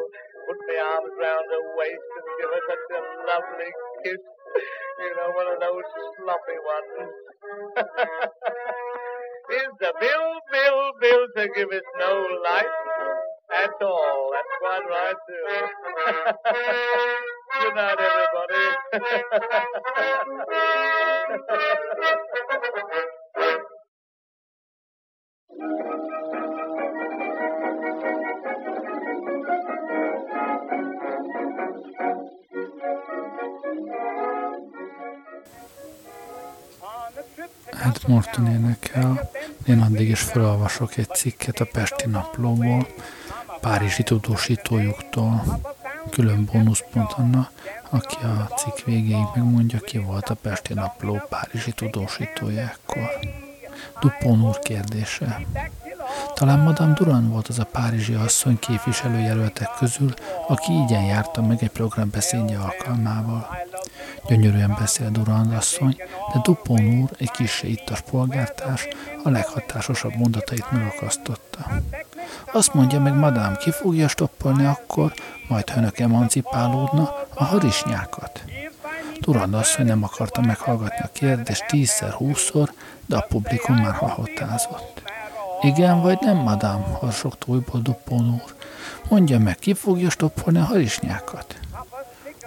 put 0.46 0.58
my 0.70 0.78
arms 0.78 1.12
round 1.18 1.46
her 1.50 1.64
waist 1.74 2.08
and 2.14 2.26
give 2.38 2.50
her 2.54 2.62
such 2.70 2.86
a 2.94 3.00
lovely 3.26 3.70
kiss. 4.06 4.22
You 5.02 5.10
know, 5.18 5.28
one 5.34 5.48
of 5.50 5.58
those 5.58 5.86
sloppy 6.22 6.58
ones. 6.62 7.10
Is 9.46 9.72
the 9.78 9.92
bill, 9.98 10.28
bill, 10.50 10.80
bill 11.00 11.22
to 11.36 11.44
give 11.54 11.70
us 11.70 11.86
no 11.98 12.12
light 12.42 12.85
at 13.64 13.82
all? 13.82 14.32
That's 14.32 14.54
quite 14.60 14.84
right, 14.94 15.18
too. 15.26 15.46
Good 17.62 17.74
night, 17.74 17.98
everybody. 18.08 18.64
Ed 37.84 37.98
Morton 38.06 38.46
énekel, 38.46 39.30
én 39.66 39.80
addig 39.80 40.08
is 40.08 40.20
felolvasok 40.20 40.96
egy 40.96 41.08
cikket 41.08 41.60
a 41.60 41.64
Pesti 41.72 42.08
Naplóból, 42.08 42.86
Párizsi 43.66 44.02
tudósítójuktól, 44.02 45.60
külön 46.10 46.48
bónuszpont 46.52 47.12
Anna, 47.12 47.50
aki 47.90 48.16
a 48.22 48.54
cikk 48.54 48.84
végéig 48.84 49.24
megmondja, 49.34 49.78
ki 49.78 49.98
volt 49.98 50.28
a 50.28 50.34
Pesti 50.34 50.74
Napló 50.74 51.22
Párizsi 51.28 51.72
tudósítója 51.72 52.60
ekkor. 52.60 53.10
Dupont 54.00 54.42
úr 54.42 54.58
kérdése. 54.58 55.40
Talán 56.34 56.58
Madame 56.58 56.92
Duran 56.92 57.30
volt 57.30 57.48
az 57.48 57.58
a 57.58 57.64
párizsi 57.64 58.14
asszony 58.14 58.58
képviselőjelöltek 58.58 59.68
közül, 59.78 60.14
aki 60.48 60.72
ígyen 60.72 61.04
járta 61.04 61.42
meg 61.42 61.62
egy 61.62 61.70
programbeszédje 61.70 62.58
alkalmával. 62.58 63.48
Gyönyörűen 64.28 64.76
beszél 64.78 65.10
Durand 65.10 65.52
asszony, 65.52 65.96
de 66.32 66.40
Dupont 66.42 67.02
úr, 67.02 67.10
egy 67.18 67.30
kissé 67.30 67.68
ittas 67.68 68.00
polgártárs, 68.00 68.88
a 69.24 69.28
leghatásosabb 69.28 70.14
mondatait 70.16 70.70
megakasztotta. 70.70 71.82
Azt 72.52 72.74
mondja 72.74 73.00
meg, 73.00 73.14
madám, 73.14 73.56
ki 73.56 73.70
fogja 73.70 74.08
stoppolni 74.08 74.64
akkor, 74.64 75.12
majd 75.48 75.70
hönök 75.70 75.98
emancipálódna, 75.98 77.14
a 77.34 77.44
harisnyákat. 77.44 78.44
Durand 79.20 79.54
asszony 79.54 79.86
nem 79.86 80.02
akarta 80.02 80.40
meghallgatni 80.40 81.00
a 81.02 81.10
kérdést 81.12 81.66
tízszer, 81.66 82.10
húszszor, 82.10 82.72
de 83.06 83.16
a 83.16 83.26
publikum 83.28 83.76
már 83.76 83.94
hahotázott. 83.94 85.02
Igen 85.60 86.00
vagy 86.00 86.18
nem, 86.20 86.36
madám, 86.36 86.82
harsogta 86.82 87.46
újból 87.52 87.80
Dupont 87.80 88.32
úr. 88.32 88.54
Mondja 89.08 89.38
meg, 89.38 89.56
ki 89.56 89.74
fogja 89.74 90.10
stoppolni 90.10 90.58
a 90.58 90.64
harisnyákat? 90.64 91.58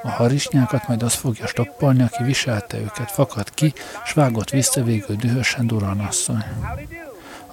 A 0.04 0.10
harisnyákat 0.10 0.88
majd 0.88 1.04
az 1.04 1.14
fogja 1.14 1.48
stoppolni, 1.48 2.04
aki 2.04 2.24
viselte 2.24 2.78
őket, 2.78 3.12
fakad 3.12 3.54
ki, 3.54 3.74
s 4.06 4.14
vágott 4.14 4.50
vissza 4.50 4.84
végül 4.84 5.16
dühösen 5.16 5.68
Duran 5.68 6.00
asszony. 6.00 6.44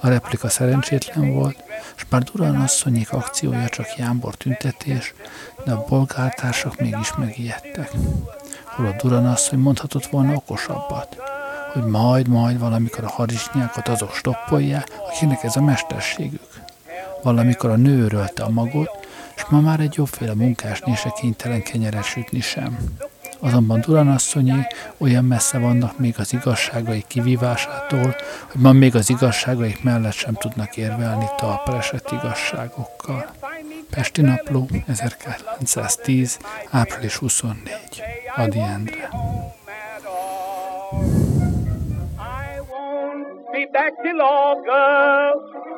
A 0.01 0.09
replika 0.09 0.49
szerencsétlen 0.49 1.33
volt, 1.33 1.57
s 1.95 2.05
bár 2.05 2.23
Duran 2.23 2.57
asszonyék 2.57 3.13
akciója 3.13 3.69
csak 3.69 3.97
jámbor 3.97 4.35
tüntetés, 4.35 5.15
de 5.65 5.73
a 5.73 5.85
bolgártársak 5.89 6.81
mégis 6.81 7.15
megijedtek. 7.15 7.91
Holott 8.65 9.03
Duran 9.03 9.27
asszony 9.27 9.59
mondhatott 9.59 10.07
volna 10.07 10.35
okosabbat, 10.35 11.17
hogy 11.73 11.85
majd, 11.85 12.29
majd 12.29 12.59
valamikor 12.59 13.05
a 13.05 13.09
harisnyákat 13.09 13.89
azok 13.89 14.15
stoppolják, 14.15 14.89
akinek 15.07 15.43
ez 15.43 15.57
a 15.57 15.63
mesterségük. 15.63 16.65
Valamikor 17.23 17.71
a 17.71 17.77
nő 17.77 18.05
örölte 18.05 18.43
a 18.43 18.51
magot, 18.51 19.07
és 19.37 19.45
ma 19.49 19.61
már 19.61 19.81
egy 19.81 19.95
jobbféle 19.95 20.35
munkásné 20.35 20.95
se 20.95 21.13
kénytelen 21.21 21.63
kenyeret 21.63 22.05
sütni 22.05 22.41
sem. 22.41 22.79
Azonban 23.41 23.81
Duran 23.81 24.09
asszonyé 24.09 24.67
olyan 24.99 25.25
messze 25.25 25.59
vannak 25.59 25.99
még 25.99 26.15
az 26.19 26.33
igazságai 26.33 27.05
kivívásától, 27.07 28.15
hogy 28.51 28.61
ma 28.61 28.73
még 28.73 28.95
az 28.95 29.11
igazságaik 29.11 29.83
mellett 29.83 30.13
sem 30.13 30.35
tudnak 30.35 30.77
érvelni 30.77 31.27
talpra 31.37 31.77
esett 31.77 32.11
igazságokkal. 32.11 33.27
Pesti 33.91 34.21
Napló, 34.21 34.69
1910. 34.87 36.39
április 36.71 37.17
24. 37.17 37.73
Adi 38.37 38.59
Endre. 38.59 39.09
be 43.57 43.67
back 43.73 43.95
till 44.03 44.21
August. 44.21 45.76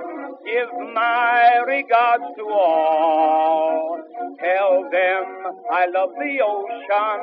Give 0.49 0.73
my 0.95 1.63
regards 1.67 2.25
to 2.39 2.45
all. 2.49 4.01
Tell 4.41 4.89
them 4.91 5.25
I 5.71 5.87
love 5.93 6.15
the 6.17 6.41
ocean 6.41 7.21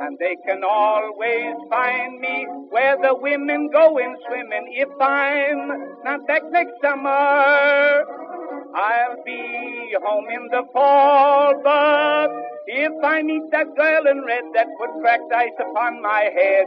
and 0.00 0.16
they 0.20 0.36
can 0.46 0.62
always 0.62 1.56
find 1.68 2.20
me 2.20 2.46
where 2.70 2.96
the 3.02 3.16
women 3.16 3.68
go 3.72 3.98
in 3.98 4.14
swimming. 4.28 4.72
If 4.76 4.90
I'm 5.00 6.04
not 6.04 6.24
back 6.28 6.42
next 6.52 6.74
summer, 6.80 8.04
I'll 8.74 9.22
be 9.24 9.94
home 10.02 10.26
in 10.30 10.48
the 10.50 10.62
fall, 10.72 11.54
but 11.62 12.28
if 12.66 12.92
I 13.02 13.22
meet 13.22 13.50
that 13.50 13.74
girl 13.76 14.06
in 14.06 14.24
red 14.24 14.44
that 14.54 14.66
put 14.78 14.90
cracked 15.00 15.32
ice 15.32 15.56
upon 15.58 16.02
my 16.02 16.30
head, 16.34 16.66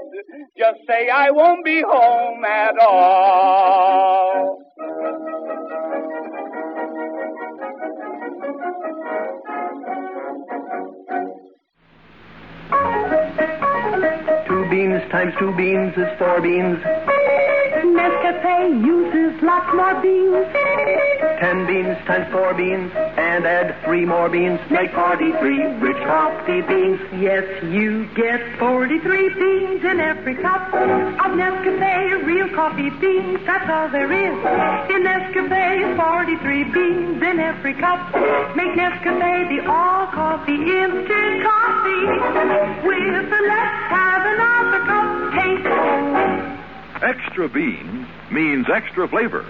just 0.57 0.79
say 0.87 1.09
I 1.09 1.29
won't 1.31 1.63
be 1.63 1.81
home 1.81 2.43
at 2.43 2.77
all. 2.79 4.63
Two 14.47 14.69
beans 14.69 15.01
times 15.11 15.33
two 15.39 15.55
beans 15.55 15.93
is 15.97 16.07
four 16.17 16.41
beans. 16.41 16.79
Nescafe 17.81 18.85
uses 18.85 19.41
lots 19.41 19.73
more 19.73 19.99
beans. 20.01 20.45
Ten 21.39 21.65
beans 21.65 21.97
times 22.05 22.31
four 22.31 22.53
beans, 22.53 22.91
and 22.95 23.45
add 23.45 23.75
three 23.83 24.05
more 24.05 24.29
beans, 24.29 24.59
make 24.69 24.93
43 24.93 25.81
rich 25.81 25.97
coffee 26.05 26.61
beans. 26.61 26.99
Yes, 27.17 27.43
you 27.63 28.05
get 28.15 28.59
43 28.59 29.29
beans 29.33 29.83
in 29.83 29.99
every 29.99 30.35
cup 30.35 30.73
of 30.73 31.31
Nescafe 31.33 32.25
real 32.25 32.49
coffee 32.53 32.91
beans. 33.01 33.39
That's 33.45 33.69
all 33.69 33.89
there 33.89 34.11
is. 34.11 34.35
In 34.93 35.01
Nescafe, 35.01 35.97
43 35.97 36.63
beans 36.65 37.21
in 37.21 37.39
every 37.39 37.73
cup. 37.73 37.99
Make 38.55 38.77
Nescafe 38.77 39.49
the 39.49 39.65
all 39.67 40.05
coffee 40.13 40.53
instant 40.53 41.43
coffee 41.43 42.05
with 42.85 43.29
the 43.29 43.41
let's 43.49 43.77
have 43.89 44.23
another 44.25 44.81
cup 44.85 45.33
taste. 45.33 46.30
Extra 47.01 47.49
beans 47.49 48.05
means 48.29 48.69
extra 48.69 49.07
flavor. 49.07 49.43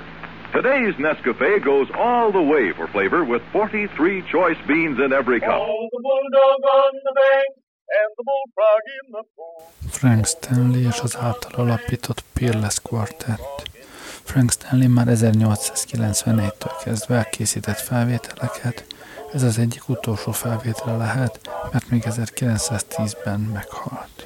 Today's 0.54 0.96
Nescafe 0.96 1.62
goes 1.62 1.90
all 1.94 2.32
the 2.32 2.42
way 2.42 2.72
for 2.72 2.88
flavor 2.88 3.26
with 3.26 3.42
43 3.52 4.22
choice 4.32 4.58
beans 4.68 4.98
in 5.00 5.12
every 5.12 5.42
cup. 5.42 5.60
Oh, 5.60 5.88
the 5.92 6.02
bulldog 6.02 6.62
on 6.80 6.94
the 7.08 7.14
bank 7.22 7.52
and 8.00 8.10
the 8.18 8.24
bullfrog 8.30 8.84
in 9.00 9.12
the 9.12 9.24
pool. 9.36 9.72
Frank 9.90 10.26
Stanley 10.26 10.88
és 10.88 11.00
az 11.00 11.18
által 11.18 11.52
alapított 11.56 12.24
Peerless 12.34 12.80
Quartet. 12.82 13.42
Frank 14.24 14.52
Stanley 14.52 14.88
már 14.88 15.08
1891-től 15.10 16.72
kezdve 16.84 17.16
elkészített 17.16 17.80
felvételeket, 17.80 18.86
ez 19.34 19.44
az 19.44 19.58
egyik 19.58 19.90
utolsó 19.90 20.32
felvétele 20.32 20.98
lehet, 20.98 21.40
mert 21.72 21.90
még 21.90 22.04
1910-ben 22.06 23.40
meghalt. 23.40 24.26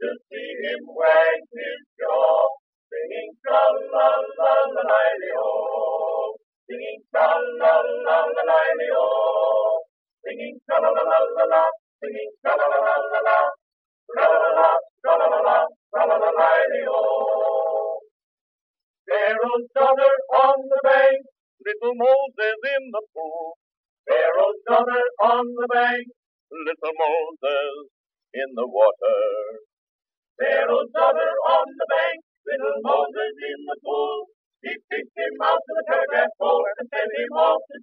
to 0.00 0.08
see 0.30 0.50
him 0.62 0.82
wag 0.94 1.42
his 1.50 1.80
jaw, 1.98 2.46
singing 2.86 3.32
tra 3.42 3.62
la 3.90 4.06
la 4.06 4.10
la 4.38 4.52
la 4.74 4.82
la 4.86 5.46
singing 6.66 7.02
tra 7.10 7.26
la 7.34 7.42
la 7.58 7.72
la 8.06 8.18
la 8.34 8.42
la 8.50 9.08
singing 10.22 10.56
tra 10.66 10.78
la 10.78 10.90
la 10.94 11.02
la 11.02 11.18
la 11.18 11.44
la, 11.50 11.62
singing 11.98 12.32
tra 12.42 12.54
la 12.54 12.66
la 12.72 12.78
la 12.78 12.94
la 13.12 13.20
la, 13.26 13.38
tra 14.14 14.24
la 14.30 14.50
la 14.58 14.70
tra 15.02 15.16
la 15.18 15.26
la 15.34 15.40
la, 15.48 15.58
tra 15.90 16.02
la 16.06 16.16
la 16.16 16.30
la 16.30 16.46
la 16.86 17.38
Pharaoh's 19.08 19.66
daughter 19.74 20.14
on 20.36 20.56
the 20.68 20.80
bank, 20.84 21.18
little 21.64 21.94
Moses 21.96 22.60
in 22.76 22.84
the 22.92 23.02
pool. 23.16 23.56
Pharaoh's 24.06 24.60
daughter 24.68 25.04
on 25.24 25.44
the 25.56 25.66
bank, 25.72 26.06
little 26.52 26.94
Moses 26.94 27.88
in 28.34 28.48
the 28.54 28.66
water. 28.68 29.67
Pharaoh's 30.38 30.90
daughter 30.94 31.32
on 31.50 31.66
the 31.66 31.88
bank, 31.90 32.18
little 32.46 32.78
Moses 32.86 33.34
in 33.42 33.60
the 33.66 33.78
pool. 33.82 34.30
She 34.62 34.72
picked 34.90 35.14
him 35.18 35.34
out 35.42 35.58
of 35.58 35.74
the 35.74 35.84
telegraph 35.90 36.32
pole 36.38 36.62
and 36.78 36.86
sent 36.94 37.10
him 37.10 37.32
off 37.34 37.62
to 37.74 37.77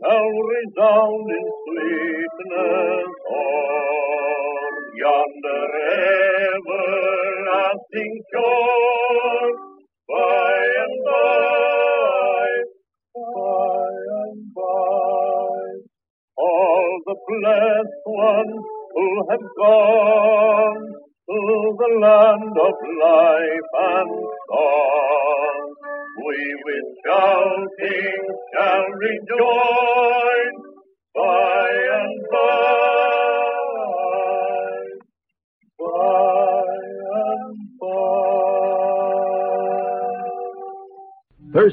shall 0.00 0.32
resound 0.52 1.28
in 1.36 1.46
sweetness 1.64 3.12
o'er 3.32 4.72
yonder 5.00 5.66
everlasting 6.52 8.14
shore 8.32 9.52
by 10.10 10.52
and 10.84 10.96
by, 11.08 12.48
by 13.14 13.96
and 14.20 14.40
by. 14.54 15.64
All 16.36 16.88
the 17.06 17.16
blessed 17.28 18.04
ones 18.06 18.64
who 18.94 19.08
have 19.30 19.46
gone 19.58 20.25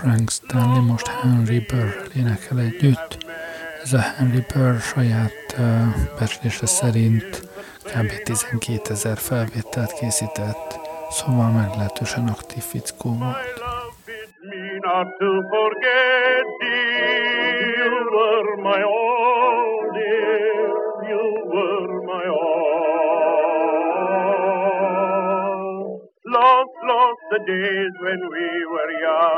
Frank 0.00 0.30
Stanley 0.30 0.80
most 0.80 1.06
Henry 1.06 1.60
Burr 1.68 1.90
énekel 2.16 2.58
együtt. 2.58 3.18
Ez 3.82 3.92
a 3.92 3.98
Henry 3.98 4.44
Burr 4.54 4.78
saját 4.80 5.56
uh, 5.58 5.86
becslése 6.18 6.66
szerint 6.66 7.48
kb. 7.82 8.22
12 8.24 8.90
ezer 8.90 9.18
felvételt 9.18 9.92
készített, 9.92 10.78
szóval 11.10 11.50
meglehetősen 11.50 12.28
aktív 12.28 12.62
fickó 12.62 13.18
volt. 13.18 13.36
not 14.84 15.06
to 15.20 15.42
forget. 15.50 16.46
You 17.78 17.90
were 18.14 18.56
my 18.62 18.82
all 18.82 19.68
were 21.54 21.94
my 22.12 22.26
all. 22.28 22.68
Lost, 26.26 26.74
lost 26.90 27.22
the 27.30 27.40
days 27.46 27.92
when 28.04 28.20
we 28.34 28.48
were 28.72 28.92
young, 29.00 29.37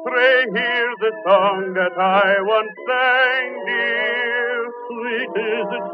Pray 0.05 0.45
hear 0.55 0.89
the 1.01 1.13
song 1.27 1.73
that 1.75 1.97
I 1.97 2.41
once 2.41 2.75
sang, 2.89 3.65
dear. 3.67 4.71
Sweet 4.89 5.33
is 5.43 5.67
its 5.79 5.93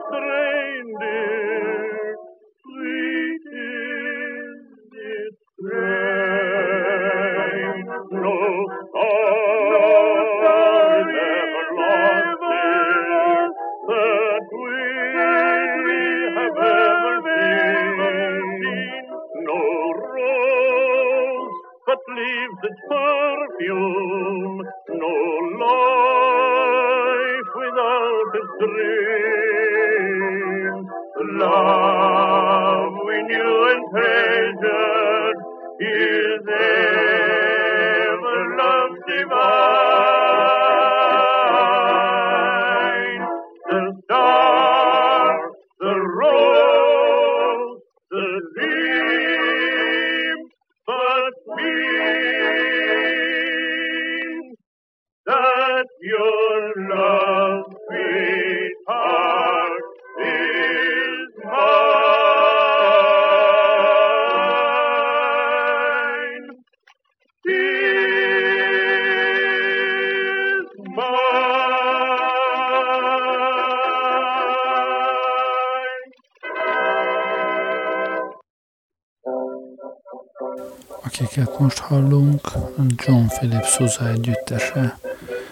most 81.59 81.79
hallunk, 81.79 82.51
John 82.95 83.27
Philip 83.27 83.63
Sousa 83.63 84.07
együttese. 84.07 84.97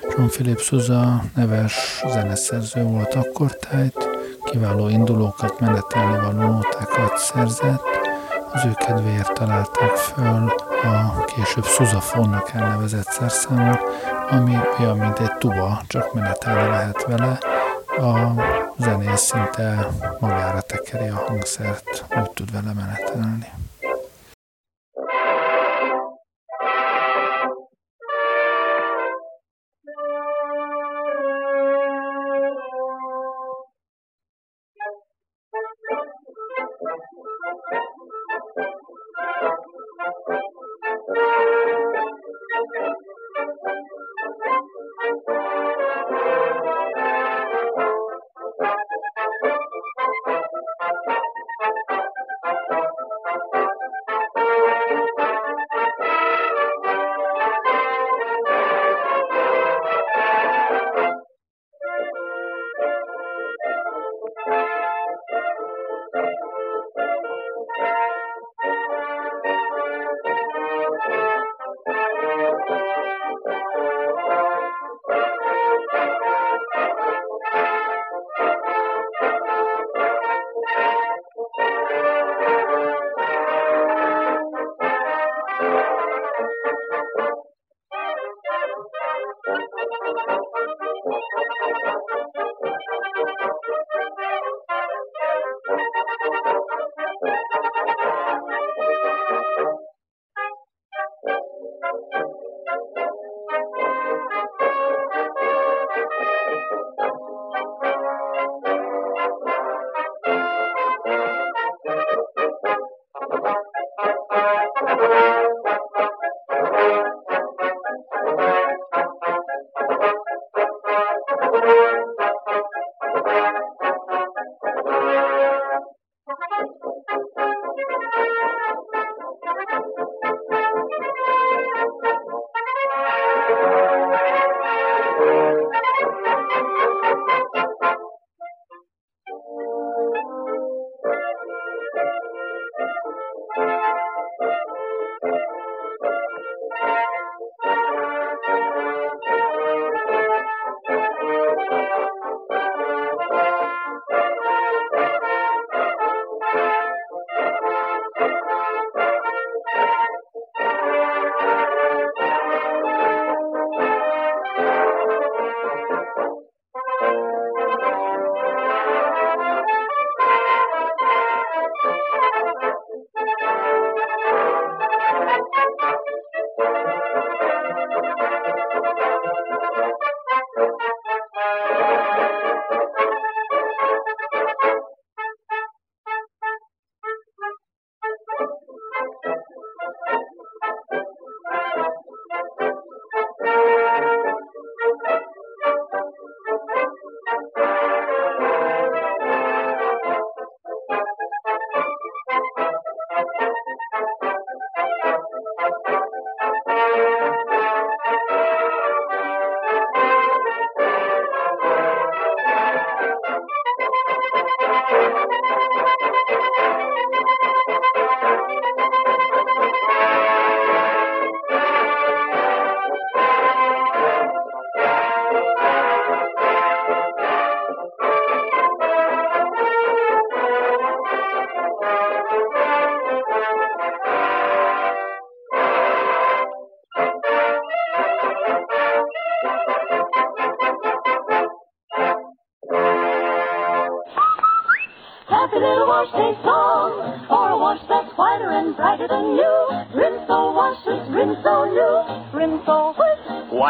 John 0.10 0.28
Philip 0.28 0.60
Sousa 0.60 1.24
neves 1.36 2.04
zeneszerző 2.08 2.84
volt 2.84 3.14
akkortájt, 3.14 4.10
kiváló 4.44 4.88
indulókat, 4.88 5.60
menetelni 5.60 6.16
való 6.16 6.52
nótákat 6.52 7.18
szerzett, 7.18 7.82
az 8.52 8.66
ő 8.66 8.74
kedvéért 8.86 9.34
találták 9.34 9.96
föl 9.96 10.54
a 10.84 11.24
később 11.26 11.66
Sousafonnak 11.66 12.52
elnevezett 12.54 13.08
szerszámot, 13.08 13.82
ami 14.30 14.56
olyan, 14.80 14.98
mint 14.98 15.20
egy 15.20 15.38
tuba, 15.38 15.82
csak 15.88 16.14
menetelni 16.14 16.70
lehet 16.70 17.06
vele. 17.08 17.38
A 17.98 18.34
zenész 18.78 19.22
szinte 19.22 19.88
magára 20.20 20.62
tekeri 20.62 21.08
a 21.08 21.24
hangszert, 21.28 22.06
úgy 22.22 22.32
tud 22.32 22.52
vele 22.52 22.74
menetelni. 22.74 23.63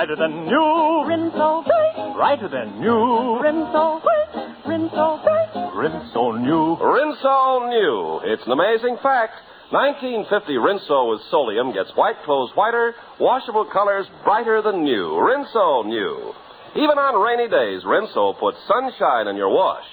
White, 0.04 0.10
Whiter 0.10 0.28
than 0.28 0.46
new, 0.46 1.06
Rinso 1.08 1.64
bright, 1.66 2.14
brighter 2.16 2.50
than 2.50 2.80
new, 2.80 3.40
Rinso 3.42 4.02
white, 4.04 4.66
Rinso 4.66 5.24
bright. 5.24 5.54
Rinso 5.74 6.42
new. 6.42 6.78
Rinso 6.78 7.70
new. 7.70 8.22
It's 8.26 8.44
an 8.46 8.52
amazing 8.52 8.98
fact. 9.02 9.34
1950 9.72 10.54
Rinso 10.54 11.10
with 11.10 11.22
Solium 11.32 11.74
gets 11.74 11.96
white 11.96 12.22
clothes 12.26 12.52
whiter, 12.56 12.94
washable 13.20 13.66
colors 13.72 14.06
brighter 14.24 14.62
than 14.62 14.84
new. 14.84 15.16
Rinso 15.16 15.86
new. 15.86 16.34
Even 16.76 16.98
on 16.98 17.22
rainy 17.22 17.50
days, 17.50 17.84
Rinso 17.84 18.38
puts 18.40 18.58
sunshine 18.68 19.28
in 19.28 19.36
your 19.36 19.50
wash. 19.50 19.86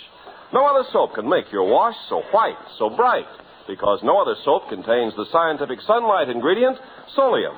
No 0.53 0.67
other 0.67 0.87
soap 0.93 1.15
can 1.15 1.29
make 1.29 1.53
your 1.53 1.69
wash 1.69 1.95
so 2.09 2.23
white, 2.33 2.59
so 2.79 2.91
bright, 2.91 3.29
because 3.69 4.01
no 4.03 4.21
other 4.21 4.35
soap 4.45 4.69
contains 4.69 5.15
the 5.15 5.27
scientific 5.31 5.81
sunlight 5.87 6.29
ingredient, 6.29 6.77
Solium. 7.17 7.55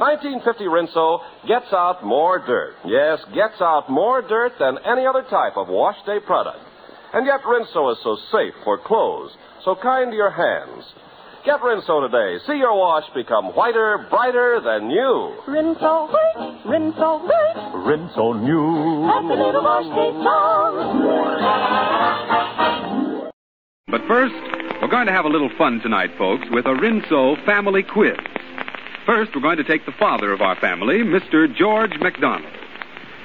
1950 0.00 0.64
Rinso 0.64 1.20
gets 1.46 1.70
out 1.76 2.02
more 2.02 2.38
dirt. 2.40 2.72
Yes, 2.86 3.20
gets 3.34 3.60
out 3.60 3.90
more 3.90 4.22
dirt 4.22 4.52
than 4.58 4.78
any 4.88 5.04
other 5.04 5.20
type 5.28 5.58
of 5.60 5.68
wash 5.68 5.96
day 6.06 6.16
product. 6.24 6.64
And 7.12 7.26
yet 7.26 7.42
Rinso 7.44 7.92
is 7.92 7.98
so 8.02 8.16
safe 8.32 8.54
for 8.64 8.78
clothes, 8.78 9.36
so 9.62 9.76
kind 9.76 10.10
to 10.10 10.16
your 10.16 10.30
hands. 10.30 10.84
Get 11.44 11.60
Rinso 11.60 12.00
today. 12.08 12.38
See 12.46 12.56
your 12.56 12.72
wash 12.78 13.04
become 13.14 13.52
whiter, 13.52 14.06
brighter 14.08 14.62
than 14.64 14.88
new. 14.88 15.36
Rinso 15.46 16.08
white, 16.08 16.64
Rinso 16.64 17.20
bright, 17.26 17.56
Rinso 17.84 18.32
new. 18.40 19.04
happy 19.04 19.36
little 19.36 19.62
wash 19.62 19.84
day 19.84 20.12
song. 20.24 21.10
But 23.88 24.00
first, 24.08 24.32
we're 24.80 24.88
going 24.88 25.08
to 25.08 25.12
have 25.12 25.26
a 25.26 25.28
little 25.28 25.50
fun 25.58 25.80
tonight, 25.82 26.16
folks, 26.16 26.46
with 26.50 26.64
a 26.64 26.72
Rinso 26.72 27.36
family 27.44 27.82
quiz. 27.82 28.16
First, 29.10 29.34
we're 29.34 29.42
going 29.42 29.56
to 29.56 29.64
take 29.64 29.86
the 29.86 29.92
father 29.98 30.30
of 30.30 30.40
our 30.40 30.54
family, 30.54 30.98
Mr. 30.98 31.52
George 31.52 31.98
McDonald. 31.98 32.54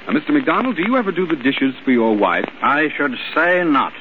Now, 0.08 0.14
Mr. 0.14 0.30
McDonald, 0.30 0.74
do 0.74 0.82
you 0.82 0.96
ever 0.96 1.12
do 1.12 1.28
the 1.28 1.36
dishes 1.36 1.76
for 1.84 1.92
your 1.92 2.16
wife? 2.16 2.44
I 2.60 2.88
should 2.96 3.14
say 3.32 3.62
not. 3.62 3.92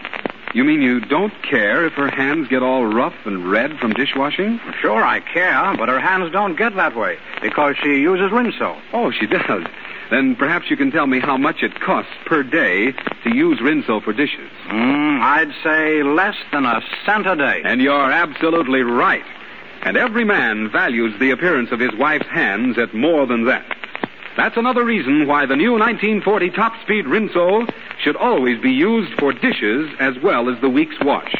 You 0.55 0.63
mean 0.63 0.81
you 0.81 0.99
don't 0.99 1.31
care 1.43 1.85
if 1.85 1.93
her 1.93 2.09
hands 2.09 2.47
get 2.47 2.63
all 2.63 2.87
rough 2.87 3.13
and 3.25 3.51
red 3.51 3.77
from 3.77 3.93
dishwashing? 3.93 4.59
Sure, 4.81 5.03
I 5.03 5.19
care, 5.19 5.77
but 5.77 5.87
her 5.87 5.99
hands 5.99 6.31
don't 6.31 6.57
get 6.57 6.75
that 6.75 6.95
way 6.95 7.19
because 7.43 7.75
she 7.83 7.99
uses 7.99 8.31
Rinso. 8.31 8.81
Oh, 8.91 9.11
she 9.11 9.27
does. 9.27 9.67
Then 10.09 10.35
perhaps 10.35 10.71
you 10.71 10.77
can 10.77 10.89
tell 10.89 11.05
me 11.05 11.19
how 11.19 11.37
much 11.37 11.61
it 11.61 11.79
costs 11.81 12.11
per 12.25 12.41
day 12.41 12.93
to 12.93 13.35
use 13.35 13.59
Rinso 13.59 14.03
for 14.03 14.11
dishes. 14.11 14.49
Mm, 14.69 15.21
I'd 15.21 15.53
say 15.63 16.01
less 16.01 16.35
than 16.51 16.65
a 16.65 16.81
cent 17.05 17.27
a 17.27 17.35
day. 17.35 17.61
And 17.63 17.79
you're 17.79 18.11
absolutely 18.11 18.81
right. 18.81 19.23
And 19.85 19.97
every 19.97 20.25
man 20.25 20.71
values 20.71 21.13
the 21.19 21.29
appearance 21.29 21.71
of 21.71 21.79
his 21.79 21.93
wife's 21.95 22.25
hands 22.27 22.79
at 22.79 22.95
more 22.95 23.27
than 23.27 23.45
that. 23.45 23.65
That's 24.35 24.57
another 24.57 24.83
reason 24.83 25.27
why 25.27 25.45
the 25.45 25.55
new 25.55 25.73
1940 25.73 26.49
Top 26.49 26.73
Speed 26.81 27.05
Rinso 27.05 27.71
should 28.03 28.15
always 28.15 28.59
be 28.59 28.71
used 28.71 29.13
for 29.19 29.31
dishes 29.31 29.91
as 29.99 30.15
well 30.23 30.49
as 30.49 30.59
the 30.59 30.69
week's 30.69 30.99
wash. 31.01 31.33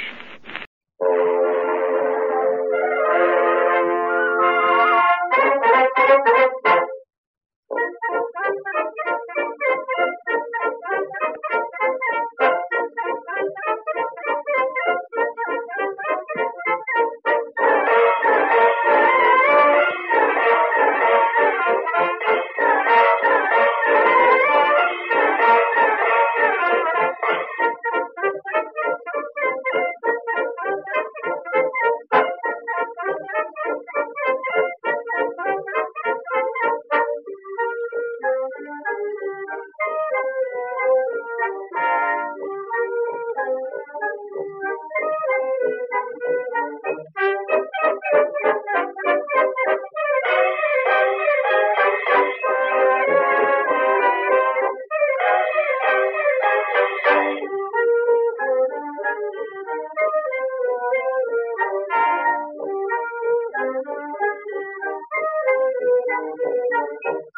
A 67.07 67.11
mai 67.11 67.34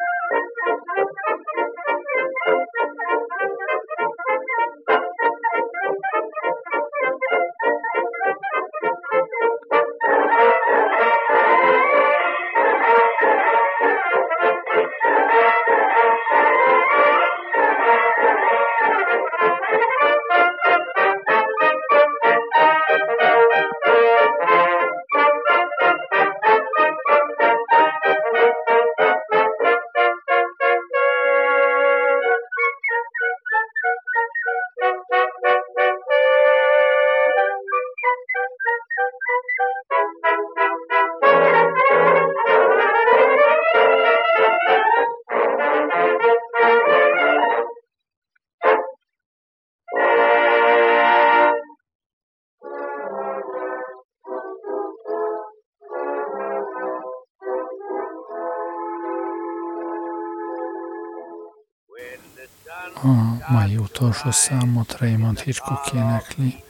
utolsó 64.18 64.32
számot 64.32 64.97
Raymond 64.99 65.39
Hitchcock 65.39 65.93
énekli, 65.93 66.63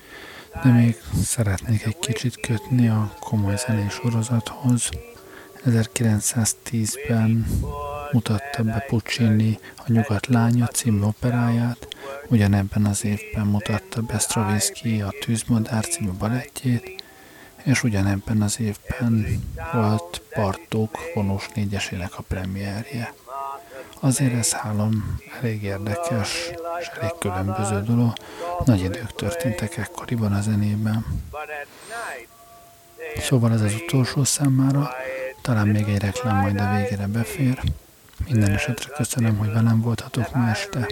de 0.63 0.71
még 0.71 0.97
szeretnék 1.23 1.85
egy 1.85 1.99
kicsit 1.99 2.39
kötni 2.39 2.87
a 2.89 3.13
komoly 3.19 3.55
zenés 3.57 3.93
sorozathoz. 3.93 4.89
1910-ben 5.65 7.47
mutatta 8.11 8.63
be 8.63 8.85
Puccini 8.87 9.59
a 9.75 9.83
Nyugat 9.87 10.27
lánya 10.27 10.67
című 10.67 11.01
operáját, 11.01 11.87
ugyanebben 12.27 12.85
az 12.85 13.05
évben 13.05 13.45
mutatta 13.45 14.01
be 14.01 14.19
Stravinsky 14.19 15.01
a 15.01 15.13
Tűzmadár 15.19 15.85
című 15.85 16.11
balettjét, 16.11 17.03
és 17.63 17.83
ugyanebben 17.83 18.41
az 18.41 18.59
évben 18.59 19.43
volt 19.73 20.21
Bartók 20.35 20.97
vonós 21.13 21.47
négyesének 21.53 22.17
a 22.17 22.21
premierje. 22.21 23.13
Azért 23.99 24.33
ez 24.33 24.51
három 24.51 25.19
elég 25.41 25.63
érdekes 25.63 26.51
és 26.79 26.87
elég 26.87 27.11
különböző 27.19 27.81
dolog. 27.81 28.13
Nagy 28.65 28.79
idők 28.79 29.11
történtek 29.15 29.77
ekkoriban 29.77 30.31
a 30.31 30.41
zenében. 30.41 31.05
Szóval 33.17 33.51
ez 33.51 33.61
az 33.61 33.73
utolsó 33.73 34.23
számára, 34.23 34.89
talán 35.41 35.67
még 35.67 35.87
egy 35.87 36.01
reklám 36.01 36.35
majd 36.35 36.59
a 36.59 36.75
végére 36.75 37.07
befér. 37.07 37.59
Minden 38.25 38.51
esetre 38.51 38.93
köszönöm, 38.93 39.37
hogy 39.37 39.53
velem 39.53 39.81
voltatok 39.81 40.33
ma 40.33 40.49
este. 40.49 40.87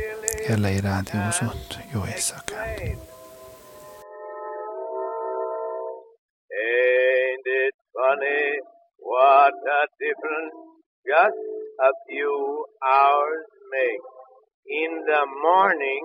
Gerlei 0.47 0.79
rádiózott. 0.79 1.77
Jó 1.93 2.01
éjszakát! 2.05 2.79
Ain't 6.49 7.47
it 7.61 7.75
funny 7.91 8.61
what 8.97 9.53
a 9.79 9.81
difference 9.97 10.55
just 11.03 11.37
a 11.77 11.91
few 12.05 12.65
hours 12.81 13.45
make? 13.71 14.14
In 14.67 15.05
the 15.05 15.25
morning, 15.43 16.01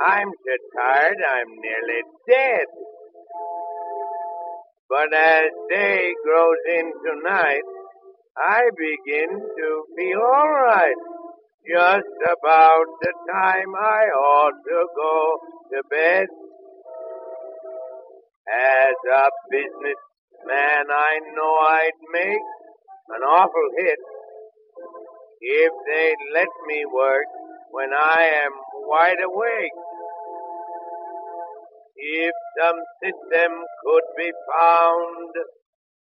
I'm 0.00 0.28
so 0.28 0.54
tired 0.80 1.18
I'm 1.20 1.50
nearly 1.60 2.00
dead. 2.26 2.64
But 4.88 5.12
as 5.12 5.50
day 5.68 6.14
grows 6.24 6.56
into 6.72 7.20
night, 7.28 7.68
I 8.38 8.62
begin 8.78 9.28
to 9.28 9.84
feel 9.94 10.20
all 10.24 10.48
right. 10.48 10.96
Just 11.68 12.16
about 12.32 12.86
the 13.02 13.12
time 13.30 13.74
I 13.76 14.04
ought 14.16 14.56
to 14.56 14.86
go 14.96 15.36
to 15.74 15.82
bed. 15.90 16.28
As 18.48 18.96
a 19.04 19.28
businessman, 19.50 20.84
I 20.88 21.20
know 21.36 21.54
I'd 21.60 22.00
make 22.10 22.46
an 23.10 23.22
awful 23.22 23.68
hit 23.76 23.98
if 25.40 25.72
they'd 25.86 26.24
let 26.32 26.48
me 26.66 26.84
work 26.86 27.26
when 27.70 27.90
I 27.92 28.22
am 28.44 28.52
wide 28.86 29.22
awake. 29.24 29.78
If 31.96 32.34
some 32.60 32.80
system 33.02 33.52
could 33.84 34.06
be 34.16 34.30
found 34.54 35.30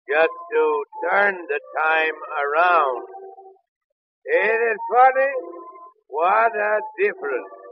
just 0.09 0.37
to 0.53 0.85
turn 1.11 1.35
the 1.49 1.61
time 1.79 2.19
around. 2.43 3.03
It 4.25 4.77
funny? 4.91 5.33
What 6.09 6.53
a 6.55 6.81
difference 6.99 7.63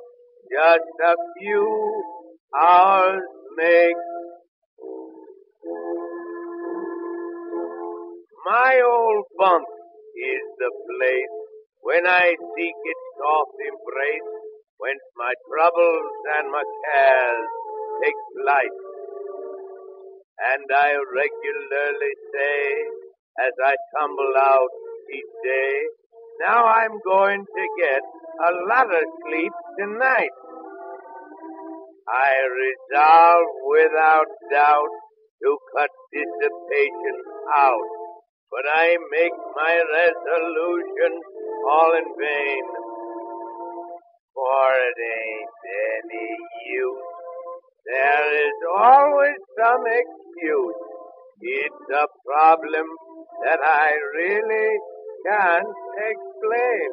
just 0.50 0.90
a 1.06 1.14
few 1.38 2.02
hours 2.58 3.22
make. 3.56 4.02
My 8.44 8.80
old 8.82 9.24
bunk 9.38 9.66
is 10.16 10.44
the 10.58 10.70
place 10.90 11.34
when 11.82 12.06
I 12.06 12.34
seek 12.56 12.78
its 12.84 12.99
soft 13.20 13.56
embrace, 13.60 14.32
whence 14.80 15.06
my 15.20 15.32
troubles 15.44 16.12
and 16.40 16.48
my 16.48 16.64
cares 16.88 17.48
take 18.00 18.20
flight. 18.40 18.76
And 20.40 20.64
I 20.72 20.96
regularly 20.96 22.14
say, 22.32 22.60
as 23.44 23.54
I 23.60 23.74
tumble 23.92 24.34
out 24.40 24.72
each 25.12 25.32
day, 25.44 25.74
now 26.40 26.64
I'm 26.64 26.96
going 27.04 27.44
to 27.44 27.64
get 27.76 28.00
a 28.00 28.50
lot 28.72 28.88
of 28.88 29.04
sleep 29.28 29.52
tonight. 29.78 30.32
I 32.08 32.32
resolve 32.48 33.48
without 33.68 34.28
doubt 34.50 34.94
to 35.44 35.50
cut 35.76 35.92
dissipation 36.12 37.16
out, 37.54 37.88
but 38.50 38.64
I 38.64 38.96
make 39.12 39.36
my 39.54 39.74
resolution 39.76 41.12
all 41.68 41.92
in 42.00 42.08
vain, 42.16 42.64
for 44.40 44.68
it 44.88 44.98
ain't 45.20 45.56
any 46.00 46.30
use. 46.72 47.04
There 47.84 48.28
is 48.48 48.58
always 48.72 49.40
some 49.60 49.84
excuse. 49.84 50.80
It's 51.42 51.86
a 51.92 52.06
problem 52.24 52.88
that 53.44 53.60
I 53.60 53.88
really 54.16 54.70
can't 55.28 55.76
explain. 56.08 56.88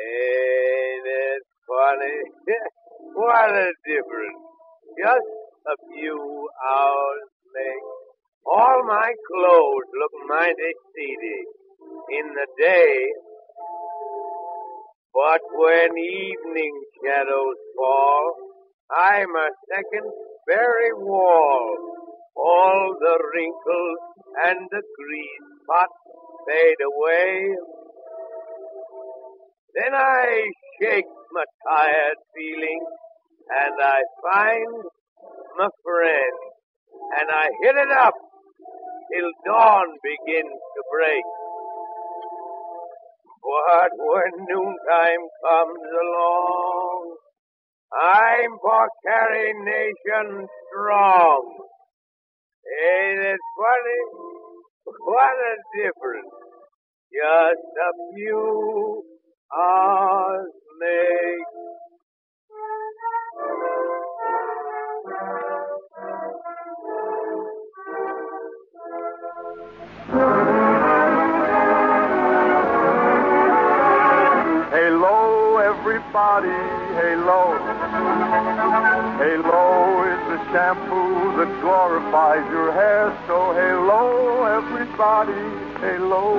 Ain't 0.00 1.06
it 1.12 1.42
funny? 1.68 2.18
what 3.20 3.52
a 3.52 3.68
difference 3.84 4.42
just 4.96 5.30
a 5.68 5.76
few 5.92 6.48
hours 6.68 7.28
make. 7.52 7.86
All 8.44 8.80
my 8.88 9.10
clothes 9.28 9.88
look 10.00 10.14
mighty 10.28 10.72
seedy 10.96 11.40
in 12.18 12.26
the 12.34 12.46
day, 12.58 13.12
but 15.14 15.40
when 15.52 15.90
evening 15.98 16.74
shadows 17.04 17.60
fall, 17.76 18.34
I'm 18.90 19.28
a 19.28 19.48
second 19.68 20.10
Berry 20.46 20.92
Wall. 20.94 21.76
All 22.34 22.94
the 22.98 23.16
wrinkles 23.34 24.00
and 24.48 24.58
the 24.70 24.82
grease 24.96 25.48
spots 25.62 26.00
fade 26.48 26.82
away. 26.84 27.54
Then 29.76 29.94
I 29.94 30.48
shake 30.80 31.12
my 31.32 31.44
tired 31.68 32.18
feeling 32.34 32.80
and 33.50 33.74
I 33.80 34.00
find 34.24 34.84
my 35.58 35.68
friend 35.84 36.36
and 37.20 37.28
I 37.30 37.46
hit 37.62 37.76
it 37.76 37.92
up 37.92 38.14
till 39.12 39.30
dawn 39.46 39.86
begins 40.02 40.56
to 40.56 40.82
break. 40.90 41.24
But 43.42 43.90
when 43.98 44.46
noontime 44.48 45.24
comes 45.44 45.88
along, 46.04 47.16
I'm 47.92 48.52
for 48.62 48.88
Carrie 49.06 49.54
Nation 49.64 50.46
strong. 50.70 51.58
Ain't 52.66 53.20
it 53.20 53.40
funny? 53.58 54.02
What 54.86 55.36
a 55.36 55.54
difference 55.76 56.32
just 57.12 57.66
a 57.78 58.14
few 58.14 59.02
hours 59.56 60.52
make. 60.80 61.48
Hello, 70.12 70.71
everybody. 76.12 76.52
Hello. 77.00 77.56
Halo 79.16 80.04
is 80.12 80.20
the 80.28 80.38
shampoo 80.52 81.36
that 81.40 81.48
glorifies 81.62 82.44
your 82.52 82.72
hair. 82.72 83.08
So 83.26 83.54
hello, 83.56 84.44
everybody. 84.44 85.32
Hello. 85.80 86.36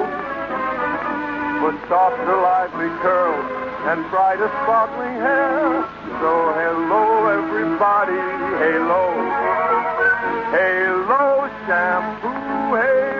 For 1.57 1.73
softer, 1.89 2.37
lively 2.37 2.89
curls 3.01 3.45
and 3.89 4.05
brighter, 4.11 4.49
sparkling 4.61 5.17
hair. 5.17 5.81
So 6.21 6.53
hello, 6.53 7.33
everybody. 7.33 8.21
Hello. 8.61 9.09
Halo, 10.53 11.49
shampoo. 11.65 13.12